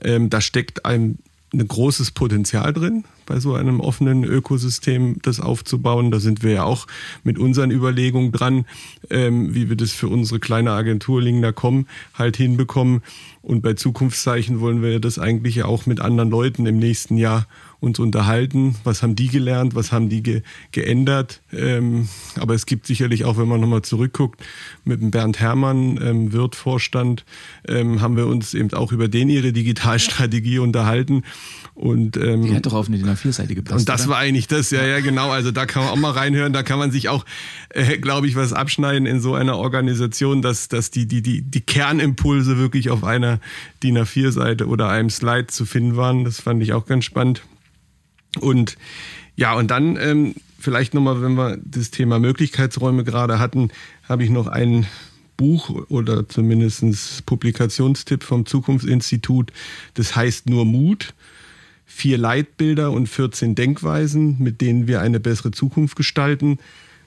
Ähm, 0.00 0.28
da 0.28 0.40
steckt 0.40 0.84
ein, 0.84 1.18
ein 1.52 1.66
großes 1.66 2.12
Potenzial 2.12 2.72
drin, 2.72 3.04
bei 3.26 3.38
so 3.38 3.54
einem 3.54 3.80
offenen 3.80 4.24
Ökosystem 4.24 5.16
das 5.22 5.38
aufzubauen. 5.38 6.10
Da 6.10 6.18
sind 6.18 6.42
wir 6.42 6.52
ja 6.52 6.64
auch 6.64 6.86
mit 7.24 7.38
unseren 7.38 7.70
Überlegungen 7.70 8.32
dran, 8.32 8.64
ähm, 9.10 9.54
wie 9.54 9.68
wir 9.68 9.76
das 9.76 9.92
für 9.92 10.08
unsere 10.08 10.40
kleine 10.40 10.72
Agentur 10.72 11.20
Lingner.com 11.20 11.86
halt 12.14 12.36
hinbekommen. 12.36 13.02
Und 13.42 13.62
bei 13.62 13.74
Zukunftszeichen 13.74 14.60
wollen 14.60 14.82
wir 14.82 15.00
das 15.00 15.18
eigentlich 15.18 15.56
ja 15.56 15.66
auch 15.66 15.86
mit 15.86 16.00
anderen 16.00 16.30
Leuten 16.30 16.64
im 16.66 16.78
nächsten 16.78 17.16
Jahr 17.16 17.46
uns 17.82 17.98
unterhalten. 17.98 18.76
Was 18.84 19.02
haben 19.02 19.16
die 19.16 19.26
gelernt? 19.26 19.74
Was 19.74 19.90
haben 19.90 20.08
die 20.08 20.22
ge 20.22 20.42
geändert? 20.70 21.42
Ähm, 21.52 22.08
aber 22.38 22.54
es 22.54 22.64
gibt 22.64 22.86
sicherlich 22.86 23.24
auch, 23.24 23.38
wenn 23.38 23.48
man 23.48 23.60
nochmal 23.60 23.82
zurückguckt, 23.82 24.40
mit 24.84 25.02
dem 25.02 25.10
Bernd 25.10 25.40
Herrmann, 25.40 25.98
ähm, 26.00 26.32
Wirt-Vorstand, 26.32 27.24
ähm, 27.66 28.00
haben 28.00 28.16
wir 28.16 28.28
uns 28.28 28.54
eben 28.54 28.72
auch 28.72 28.92
über 28.92 29.08
den 29.08 29.28
ihre 29.28 29.52
Digitalstrategie 29.52 30.60
unterhalten. 30.60 31.24
Und, 31.74 32.16
ähm, 32.16 32.42
die 32.42 32.54
hat 32.54 32.66
doch 32.66 32.74
auf 32.74 32.86
eine 32.86 32.98
DIN 32.98 33.08
A4-Seite 33.08 33.56
gepasst. 33.56 33.80
Und 33.80 33.88
das 33.88 34.02
oder? 34.02 34.10
war 34.10 34.18
eigentlich 34.18 34.46
das, 34.46 34.70
ja, 34.70 34.84
ja, 34.84 35.00
genau. 35.00 35.30
Also 35.30 35.50
da 35.50 35.66
kann 35.66 35.82
man 35.82 35.92
auch 35.92 35.96
mal 35.96 36.12
reinhören, 36.12 36.52
da 36.52 36.62
kann 36.62 36.78
man 36.78 36.92
sich 36.92 37.08
auch, 37.08 37.24
äh, 37.70 37.98
glaube 37.98 38.28
ich, 38.28 38.36
was 38.36 38.52
abschneiden 38.52 39.06
in 39.06 39.20
so 39.20 39.34
einer 39.34 39.56
Organisation, 39.56 40.40
dass, 40.40 40.68
dass 40.68 40.92
die, 40.92 41.06
die, 41.06 41.20
die, 41.20 41.42
die 41.42 41.60
Kernimpulse 41.60 42.58
wirklich 42.58 42.90
auf 42.90 43.02
einer 43.02 43.40
DIN 43.82 43.98
A4-Seite 43.98 44.68
oder 44.68 44.88
einem 44.88 45.10
Slide 45.10 45.48
zu 45.48 45.64
finden 45.64 45.96
waren. 45.96 46.22
Das 46.22 46.40
fand 46.40 46.62
ich 46.62 46.74
auch 46.74 46.86
ganz 46.86 47.06
spannend. 47.06 47.42
Und 48.40 48.76
ja, 49.36 49.54
und 49.54 49.70
dann 49.70 49.96
ähm, 49.96 50.34
vielleicht 50.58 50.94
nochmal, 50.94 51.22
wenn 51.22 51.34
wir 51.34 51.58
das 51.64 51.90
Thema 51.90 52.18
Möglichkeitsräume 52.18 53.04
gerade 53.04 53.38
hatten, 53.38 53.70
habe 54.08 54.24
ich 54.24 54.30
noch 54.30 54.46
ein 54.46 54.86
Buch 55.36 55.70
oder 55.88 56.28
zumindest 56.28 57.26
Publikationstipp 57.26 58.22
vom 58.22 58.46
Zukunftsinstitut. 58.46 59.52
Das 59.94 60.14
heißt 60.14 60.48
nur 60.48 60.64
Mut. 60.64 61.14
Vier 61.84 62.16
Leitbilder 62.16 62.90
und 62.90 63.06
14 63.06 63.54
Denkweisen, 63.54 64.36
mit 64.38 64.62
denen 64.62 64.86
wir 64.86 65.02
eine 65.02 65.20
bessere 65.20 65.50
Zukunft 65.50 65.94
gestalten. 65.96 66.58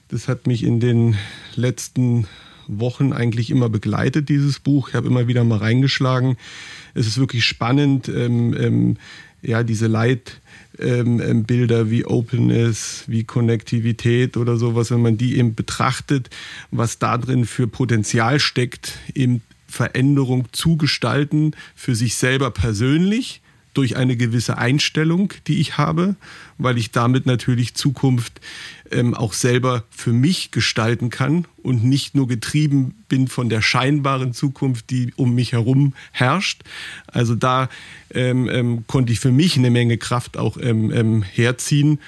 Das 0.08 0.28
hat 0.28 0.46
mich 0.46 0.62
in 0.62 0.78
den 0.78 1.16
letzten 1.56 2.28
Wochen 2.68 3.12
eigentlich 3.12 3.50
immer 3.50 3.68
begleitet, 3.68 4.28
dieses 4.28 4.60
Buch. 4.60 4.90
Ich 4.90 4.94
habe 4.94 5.08
immer 5.08 5.26
wieder 5.26 5.42
mal 5.42 5.58
reingeschlagen. 5.58 6.36
Es 6.94 7.06
ist 7.06 7.18
wirklich 7.18 7.44
spannend, 7.44 8.08
ähm, 8.08 8.54
ähm, 8.58 8.96
ja, 9.42 9.62
diese 9.62 9.86
Leit- 9.86 10.40
ähm, 10.78 11.20
ähm, 11.20 11.44
Bilder 11.44 11.90
wie 11.90 12.04
Openness, 12.04 13.04
wie 13.06 13.24
Konnektivität 13.24 14.36
oder 14.36 14.56
sowas, 14.56 14.90
wenn 14.90 15.02
man 15.02 15.16
die 15.16 15.36
eben 15.36 15.54
betrachtet, 15.54 16.30
was 16.70 16.98
da 16.98 17.18
drin 17.18 17.46
für 17.46 17.66
Potenzial 17.66 18.40
steckt, 18.40 18.98
eben 19.14 19.42
Veränderung 19.66 20.48
zu 20.52 20.76
gestalten 20.76 21.52
für 21.74 21.94
sich 21.94 22.14
selber 22.14 22.50
persönlich 22.50 23.42
durch 23.76 23.96
eine 23.96 24.16
gewisse 24.16 24.58
Einstellung, 24.58 25.32
die 25.46 25.60
ich 25.60 25.76
habe, 25.76 26.16
weil 26.58 26.78
ich 26.78 26.90
damit 26.90 27.26
natürlich 27.26 27.74
Zukunft 27.74 28.40
ähm, 28.90 29.14
auch 29.14 29.32
selber 29.32 29.84
für 29.90 30.12
mich 30.12 30.50
gestalten 30.50 31.10
kann 31.10 31.46
und 31.62 31.84
nicht 31.84 32.14
nur 32.14 32.28
getrieben 32.28 32.94
bin 33.08 33.28
von 33.28 33.48
der 33.48 33.60
scheinbaren 33.60 34.32
Zukunft, 34.32 34.90
die 34.90 35.12
um 35.16 35.34
mich 35.34 35.52
herum 35.52 35.94
herrscht. 36.12 36.62
Also 37.06 37.34
da 37.34 37.68
ähm, 38.14 38.48
ähm, 38.48 38.84
konnte 38.86 39.12
ich 39.12 39.20
für 39.20 39.32
mich 39.32 39.56
eine 39.56 39.70
Menge 39.70 39.98
Kraft 39.98 40.36
auch 40.36 40.56
ähm, 40.60 40.90
ähm, 40.92 41.22
herziehen, 41.22 41.98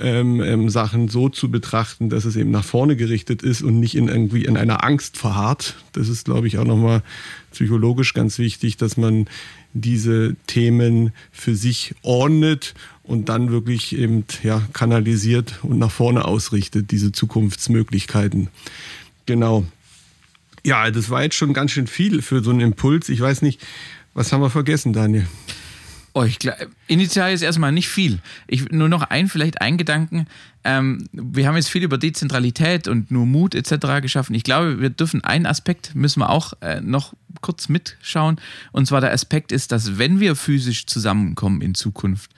ähm, 0.00 0.68
Sachen 0.68 1.08
so 1.08 1.28
zu 1.28 1.50
betrachten, 1.50 2.10
dass 2.10 2.24
es 2.24 2.36
eben 2.36 2.50
nach 2.50 2.64
vorne 2.64 2.96
gerichtet 2.96 3.42
ist 3.42 3.62
und 3.62 3.78
nicht 3.78 3.94
in 3.94 4.08
irgendwie 4.08 4.44
in 4.44 4.56
einer 4.56 4.84
Angst 4.84 5.16
verharrt. 5.16 5.76
Das 5.92 6.08
ist, 6.08 6.24
glaube 6.24 6.48
ich, 6.48 6.58
auch 6.58 6.64
nochmal 6.64 7.02
psychologisch 7.52 8.12
ganz 8.14 8.38
wichtig, 8.38 8.76
dass 8.76 8.96
man 8.96 9.26
diese 9.74 10.36
Themen 10.46 11.12
für 11.32 11.54
sich 11.54 11.94
ordnet 12.02 12.74
und 13.02 13.28
dann 13.28 13.50
wirklich 13.50 13.96
eben 13.96 14.24
ja, 14.42 14.62
kanalisiert 14.72 15.58
und 15.62 15.78
nach 15.78 15.90
vorne 15.90 16.24
ausrichtet, 16.24 16.90
diese 16.90 17.12
Zukunftsmöglichkeiten. 17.12 18.48
Genau. 19.26 19.66
Ja, 20.64 20.90
das 20.90 21.10
war 21.10 21.22
jetzt 21.22 21.34
schon 21.34 21.52
ganz 21.52 21.72
schön 21.72 21.86
viel 21.86 22.22
für 22.22 22.42
so 22.42 22.50
einen 22.50 22.60
Impuls. 22.60 23.10
Ich 23.10 23.20
weiß 23.20 23.42
nicht, 23.42 23.60
was 24.14 24.32
haben 24.32 24.40
wir 24.40 24.50
vergessen, 24.50 24.92
Daniel? 24.94 25.26
Oh, 26.16 26.22
ich 26.22 26.38
glaub, 26.38 26.54
initial 26.86 27.32
ist 27.32 27.42
erstmal 27.42 27.72
nicht 27.72 27.88
viel. 27.88 28.20
Ich, 28.46 28.70
nur 28.70 28.88
noch 28.88 29.02
ein, 29.02 29.28
vielleicht 29.28 29.60
ein 29.60 29.76
Gedanken. 29.76 30.26
Ähm, 30.62 31.08
wir 31.12 31.48
haben 31.48 31.56
jetzt 31.56 31.68
viel 31.68 31.82
über 31.82 31.98
Dezentralität 31.98 32.86
und 32.86 33.10
nur 33.10 33.26
Mut 33.26 33.56
etc. 33.56 34.00
geschaffen. 34.00 34.32
Ich 34.34 34.44
glaube, 34.44 34.80
wir 34.80 34.90
dürfen 34.90 35.24
einen 35.24 35.44
Aspekt, 35.44 35.96
müssen 35.96 36.20
wir 36.20 36.30
auch 36.30 36.52
äh, 36.60 36.80
noch 36.80 37.14
kurz 37.40 37.68
mitschauen. 37.68 38.40
Und 38.70 38.86
zwar 38.86 39.00
der 39.00 39.12
Aspekt 39.12 39.50
ist, 39.50 39.72
dass 39.72 39.98
wenn 39.98 40.20
wir 40.20 40.36
physisch 40.36 40.86
zusammenkommen 40.86 41.60
in 41.60 41.74
Zukunft, 41.74 42.30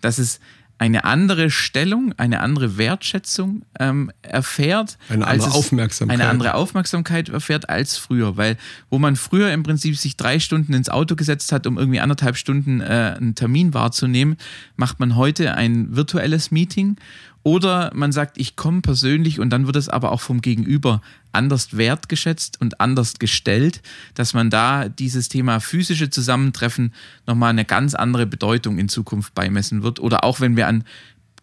dass 0.00 0.18
es 0.18 0.38
eine 0.78 1.04
andere 1.04 1.50
Stellung, 1.50 2.12
eine 2.16 2.40
andere 2.40 2.76
Wertschätzung 2.76 3.62
ähm, 3.78 4.10
erfährt. 4.22 4.98
Eine 5.08 5.26
andere 5.26 5.52
Aufmerksamkeit. 5.52 6.20
Eine 6.20 6.28
andere 6.28 6.54
Aufmerksamkeit 6.54 7.28
erfährt 7.28 7.68
als 7.68 7.96
früher. 7.96 8.36
Weil 8.36 8.56
wo 8.90 8.98
man 8.98 9.16
früher 9.16 9.52
im 9.52 9.62
Prinzip 9.62 9.96
sich 9.96 10.16
drei 10.16 10.40
Stunden 10.40 10.72
ins 10.72 10.88
Auto 10.88 11.16
gesetzt 11.16 11.52
hat, 11.52 11.66
um 11.66 11.78
irgendwie 11.78 12.00
anderthalb 12.00 12.36
Stunden 12.36 12.80
äh, 12.80 13.14
einen 13.16 13.34
Termin 13.34 13.72
wahrzunehmen, 13.72 14.36
macht 14.76 15.00
man 15.00 15.16
heute 15.16 15.54
ein 15.54 15.94
virtuelles 15.94 16.50
Meeting 16.50 16.96
oder 17.44 17.92
man 17.94 18.10
sagt, 18.10 18.38
ich 18.38 18.56
komme 18.56 18.80
persönlich 18.80 19.38
und 19.38 19.50
dann 19.50 19.66
wird 19.66 19.76
es 19.76 19.90
aber 19.90 20.12
auch 20.12 20.22
vom 20.22 20.40
Gegenüber 20.40 21.02
anders 21.30 21.76
wertgeschätzt 21.76 22.58
und 22.60 22.80
anders 22.80 23.18
gestellt, 23.18 23.82
dass 24.14 24.32
man 24.32 24.48
da 24.48 24.88
dieses 24.88 25.28
Thema 25.28 25.60
physische 25.60 26.08
Zusammentreffen 26.08 26.94
nochmal 27.26 27.50
eine 27.50 27.66
ganz 27.66 27.94
andere 27.94 28.26
Bedeutung 28.26 28.78
in 28.78 28.88
Zukunft 28.88 29.34
beimessen 29.34 29.82
wird. 29.82 30.00
Oder 30.00 30.24
auch 30.24 30.40
wenn 30.40 30.56
wir 30.56 30.66
an 30.66 30.84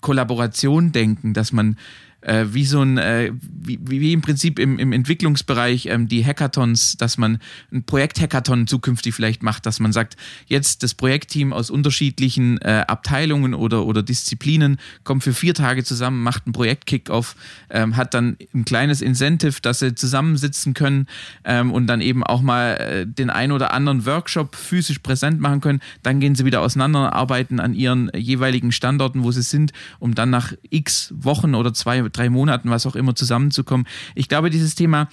Kollaboration 0.02 0.92
denken, 0.92 1.36
dass 1.36 1.52
man 1.52 1.78
äh, 2.22 2.46
wie 2.52 2.66
so 2.66 2.82
ein, 2.82 2.98
äh, 2.98 3.32
wie, 3.42 3.80
wie 3.84 4.14
im 4.14 4.22
Prinzip 4.22 4.60
im, 4.60 4.80
im 4.80 4.92
Entwicklungsbereich 4.92 5.88
ähm, 5.88 6.08
die 6.08 6.26
Hackathons, 6.26 6.98
dass 6.98 7.18
man 7.18 7.40
ein 7.72 7.84
Projekt-Hackathon 7.84 8.68
zukünftig 8.68 9.14
vielleicht 9.14 9.44
macht, 9.44 9.66
dass 9.66 9.80
man 9.80 9.92
sagt, 9.92 10.18
jetzt 10.48 10.84
das 10.84 10.94
Projektteam 10.94 11.54
aus 11.54 11.70
unterschiedlichen 11.70 12.60
äh, 12.60 12.86
Abteilungen 12.88 13.54
oder, 13.54 13.86
oder 13.86 14.04
Disziplinen 14.04 14.78
kommt 15.04 15.24
für 15.24 15.34
vier 15.34 15.54
Tage 15.54 15.84
zusammen, 15.84 16.22
macht 16.24 16.48
ein 16.48 16.52
Projekt-Kickoff, 16.52 17.36
ähm, 17.70 17.98
hat 17.98 18.14
dann 18.14 18.38
ein 18.54 18.66
kleines 18.66 19.02
Incentive, 19.02 19.62
dass 19.62 19.80
sie 19.80 19.96
zusammensitzen 19.96 20.74
können 20.74 21.08
ähm, 21.44 21.72
und 21.72 21.88
dann 21.88 22.02
eben 22.02 22.24
auch 22.24 22.42
mal 22.42 22.76
äh, 22.76 23.08
den 23.08 23.30
ein 23.30 23.52
oder 23.52 23.74
anderen 23.74 24.06
Workshop 24.06 24.56
physisch 24.56 25.00
präsent 25.00 25.40
machen 25.40 25.62
können. 25.62 25.82
Dann 26.04 26.20
gehen 26.20 26.36
sie 26.36 26.46
wieder 26.46 26.62
auseinander, 26.62 27.14
arbeiten 27.14 27.60
an 27.60 27.74
ihren 27.74 28.12
jeweiligen 28.16 28.72
Standorten, 28.72 29.24
wo 29.24 29.32
sie 29.32 29.42
sind, 29.42 29.74
um 30.00 30.14
dann 30.14 30.30
nach 30.30 30.54
x 30.70 31.14
Wochen 31.18 31.56
oder 31.56 31.74
zwei 31.74 32.11
drei 32.12 32.30
Monaten, 32.30 32.70
was 32.70 32.86
auch 32.86 32.96
immer, 32.96 33.16
zusammenzukommen. 33.16 33.88
Ich 34.16 34.28
glaube, 34.28 34.50
dieses 34.50 34.76
Thema, 34.76 35.10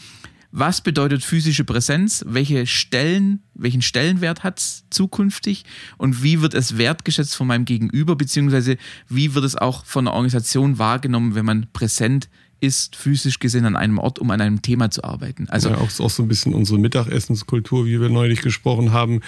was 0.50 0.80
bedeutet 0.80 1.22
physische 1.22 1.64
Präsenz? 1.64 2.24
Welche 2.26 2.66
Stellen, 2.66 3.42
welchen 3.54 3.82
Stellenwert 3.82 4.44
hat 4.44 4.58
es 4.58 4.84
zukünftig? 4.90 5.64
Und 5.98 6.22
wie 6.22 6.40
wird 6.40 6.54
es 6.54 6.78
wertgeschätzt 6.78 7.36
von 7.36 7.46
meinem 7.46 7.66
Gegenüber? 7.66 8.16
Beziehungsweise 8.16 8.78
wie 9.08 9.34
wird 9.34 9.44
es 9.44 9.56
auch 9.56 9.84
von 9.84 10.06
der 10.06 10.14
Organisation 10.14 10.78
wahrgenommen, 10.78 11.34
wenn 11.34 11.44
man 11.44 11.66
präsent 11.72 12.24
ist, 12.26 12.47
physisch 12.60 13.38
gesehen 13.38 13.64
an 13.64 13.76
einem 13.76 13.98
Ort, 13.98 14.18
um 14.18 14.30
an 14.30 14.40
einem 14.40 14.62
Thema 14.62 14.90
zu 14.90 15.04
arbeiten. 15.04 15.48
Also 15.48 15.68
ja, 15.70 15.76
auch, 15.76 16.00
auch 16.00 16.10
so 16.10 16.22
ein 16.22 16.28
bisschen 16.28 16.54
unsere 16.54 16.78
Mittagessenskultur, 16.78 17.86
wie 17.86 18.00
wir 18.00 18.08
neulich 18.08 18.42
gesprochen 18.42 18.92
haben, 18.92 19.20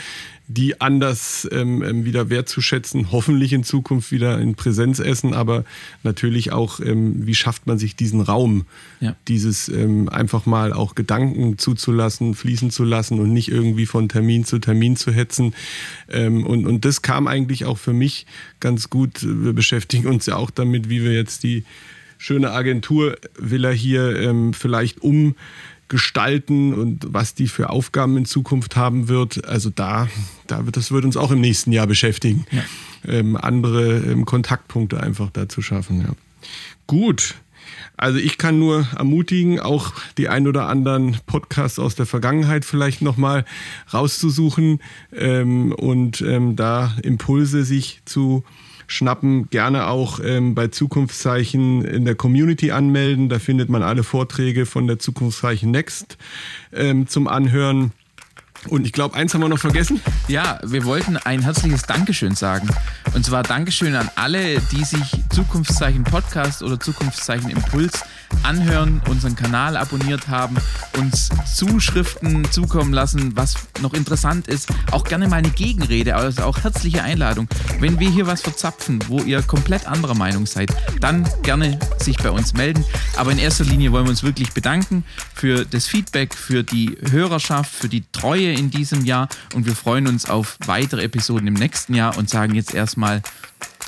die 0.49 0.81
anders 0.81 1.49
ähm, 1.53 1.83
ähm, 1.85 2.05
wieder 2.05 2.29
wertzuschätzen, 2.29 3.13
hoffentlich 3.13 3.53
in 3.53 3.63
Zukunft 3.63 4.11
wieder 4.11 4.41
in 4.41 4.57
Präsenz 4.57 4.99
essen, 4.99 5.33
aber 5.33 5.65
natürlich 6.03 6.51
auch, 6.51 6.81
ähm, 6.81 7.25
wie 7.25 7.37
schafft 7.37 7.69
man 7.69 7.79
sich 7.79 7.95
diesen 7.95 8.21
Raum, 8.21 8.67
ja. 8.99 9.15
dieses 9.29 9.69
ähm, 9.69 10.09
einfach 10.09 10.47
mal 10.47 10.73
auch 10.73 10.97
Gedanken 10.97 11.57
zuzulassen, 11.57 12.35
fließen 12.35 12.73
zu 12.73 12.83
lassen 12.83 13.21
und 13.21 13.33
nicht 13.33 13.49
irgendwie 13.49 13.87
von 13.87 14.09
Termin 14.09 14.45
zu 14.45 14.59
Termin 14.59 14.97
zu 14.97 15.13
hetzen. 15.13 15.55
Ähm, 16.09 16.45
und, 16.45 16.67
und 16.67 16.85
das 16.85 17.03
kam 17.03 17.29
eigentlich 17.29 17.65
auch 17.65 17.79
für 17.79 17.93
mich 17.93 18.27
ganz 18.59 18.91
gut. 18.91 19.23
Wir 19.23 19.53
beschäftigen 19.53 20.09
uns 20.09 20.27
ja 20.27 20.35
auch 20.35 20.51
damit, 20.51 20.89
wie 20.89 21.05
wir 21.05 21.13
jetzt 21.13 21.45
die 21.45 21.65
schöne 22.21 22.53
Agenturvilla 22.53 23.71
hier 23.71 24.15
ähm, 24.21 24.53
vielleicht 24.53 24.99
umgestalten 25.01 26.75
und 26.75 27.07
was 27.09 27.35
die 27.35 27.49
für 27.49 27.71
Aufgaben 27.71 28.19
in 28.19 28.27
Zukunft 28.27 28.77
haben 28.77 29.09
wird. 29.09 29.47
Also 29.47 29.71
da, 29.71 30.07
da 30.47 30.67
wird, 30.67 30.77
das 30.77 30.93
wird 30.93 31.07
uns 31.07 31.17
auch 31.17 31.31
im 31.31 31.41
nächsten 31.41 31.73
Jahr 31.73 31.87
beschäftigen, 31.87 32.45
ja. 32.53 32.63
ähm, 33.09 33.37
andere 33.37 33.97
ähm, 34.01 34.27
Kontaktpunkte 34.27 35.03
einfach 35.03 35.31
da 35.31 35.49
zu 35.49 35.63
schaffen. 35.63 36.03
Ja. 36.03 36.11
Gut. 36.87 37.37
Also 37.97 38.19
ich 38.19 38.37
kann 38.37 38.59
nur 38.59 38.87
ermutigen, 38.97 39.59
auch 39.59 39.93
die 40.19 40.29
ein 40.29 40.47
oder 40.47 40.69
anderen 40.69 41.17
Podcasts 41.25 41.79
aus 41.79 41.95
der 41.95 42.07
Vergangenheit 42.07 42.67
vielleicht 42.67 43.01
nochmal 43.01 43.47
rauszusuchen 43.93 44.81
ähm, 45.15 45.73
und 45.73 46.21
ähm, 46.21 46.55
da 46.55 46.97
Impulse 47.03 47.65
sich 47.65 48.03
zu 48.05 48.45
schnappen. 48.91 49.49
Gerne 49.51 49.87
auch 49.87 50.21
ähm, 50.23 50.55
bei 50.55 50.69
Zukunftszeichen 50.69 51.85
in 51.85 52.05
der 52.05 52.15
Community 52.15 52.71
anmelden. 52.73 53.29
Da 53.29 53.39
findet 53.39 53.69
man 53.69 53.83
alle 53.83 54.03
Vorträge 54.03 54.67
von 54.67 54.87
der 54.87 54.99
Zukunftszeichen 54.99 55.71
Next 55.71 56.19
ähm, 56.73 57.07
zum 57.07 57.29
Anhören. 57.29 57.93
Und 58.69 58.85
ich 58.87 58.93
glaube, 58.93 59.15
eins 59.15 59.33
haben 59.33 59.41
wir 59.41 59.49
noch 59.49 59.59
vergessen. 59.59 60.03
Ja, 60.29 60.61
wir 60.63 60.85
wollten 60.85 61.17
ein 61.17 61.41
herzliches 61.41 61.83
Dankeschön 61.83 62.35
sagen. 62.35 62.69
Und 63.15 63.25
zwar 63.25 63.43
Dankeschön 63.43 63.95
an 63.95 64.11
alle, 64.17 64.61
die 64.73 64.85
sich 64.85 65.25
Zukunftszeichen 65.31 66.05
Podcast 66.05 66.63
oder 66.63 66.79
Zukunftszeichen 66.79 67.51
Impuls 67.51 68.03
anhören, 68.43 69.01
unseren 69.09 69.37
Kanal 69.37 69.77
abonniert 69.77 70.29
haben, 70.29 70.57
uns 70.97 71.29
Zuschriften 71.53 72.51
zukommen 72.51 72.93
lassen, 72.93 73.37
was 73.37 73.55
noch 73.81 73.95
interessant 73.95 74.49
ist. 74.49 74.69
Auch 74.91 75.05
gerne 75.05 75.29
mal 75.29 75.37
eine 75.37 75.51
Gegenrede, 75.51 76.17
also 76.17 76.43
auch 76.43 76.59
herzliche 76.59 77.03
Einladung. 77.03 77.49
Wenn 77.79 77.99
wir 77.99 78.11
hier 78.11 78.27
was 78.27 78.41
verzapfen, 78.41 78.99
wo 79.09 79.21
ihr 79.21 79.43
komplett 79.43 79.87
anderer 79.87 80.15
Meinung 80.15 80.47
seid, 80.47 80.71
dann 81.01 81.29
gerne 81.43 81.79
sich 81.99 82.17
bei 82.19 82.31
uns 82.31 82.55
melden. 82.55 82.85
Aber 83.17 83.33
in 83.33 83.39
erster 83.39 83.65
Linie 83.65 83.93
wollen 83.93 84.05
wir 84.05 84.11
uns 84.11 84.23
wirklich 84.23 84.53
bedanken 84.53 85.05
für 85.35 85.65
das 85.65 85.87
Feedback, 85.87 86.35
für 86.35 86.63
die 86.63 86.97
Hörerschaft, 87.11 87.73
für 87.73 87.89
die 87.89 88.05
Treue 88.13 88.53
in 88.53 88.71
diesem 88.71 89.05
Jahr 89.05 89.29
und 89.55 89.67
wir 89.67 89.75
freuen 89.75 90.07
uns 90.07 90.29
auf 90.29 90.59
weitere 90.67 91.03
Episoden 91.03 91.47
im 91.47 91.55
nächsten 91.55 91.95
Jahr 91.95 92.17
und 92.17 92.29
sagen 92.29 92.55
jetzt 92.55 92.75
erstmal, 92.75 93.23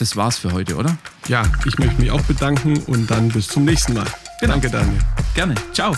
das 0.02 0.16
war's 0.16 0.36
für 0.36 0.52
heute, 0.52 0.74
oder? 0.74 0.96
Ja, 1.28 1.44
ich 1.64 1.78
möchte 1.78 2.00
mich 2.00 2.10
auch 2.10 2.20
bedanken 2.22 2.76
und 2.88 3.08
dann 3.10 3.28
bis 3.28 3.46
zum 3.46 3.64
nächsten 3.64 3.94
Mal. 3.94 4.06
Genau. 4.40 4.54
Danke, 4.54 4.68
Daniel. 4.68 4.98
Gerne. 5.34 5.54
Ciao. 5.72 5.94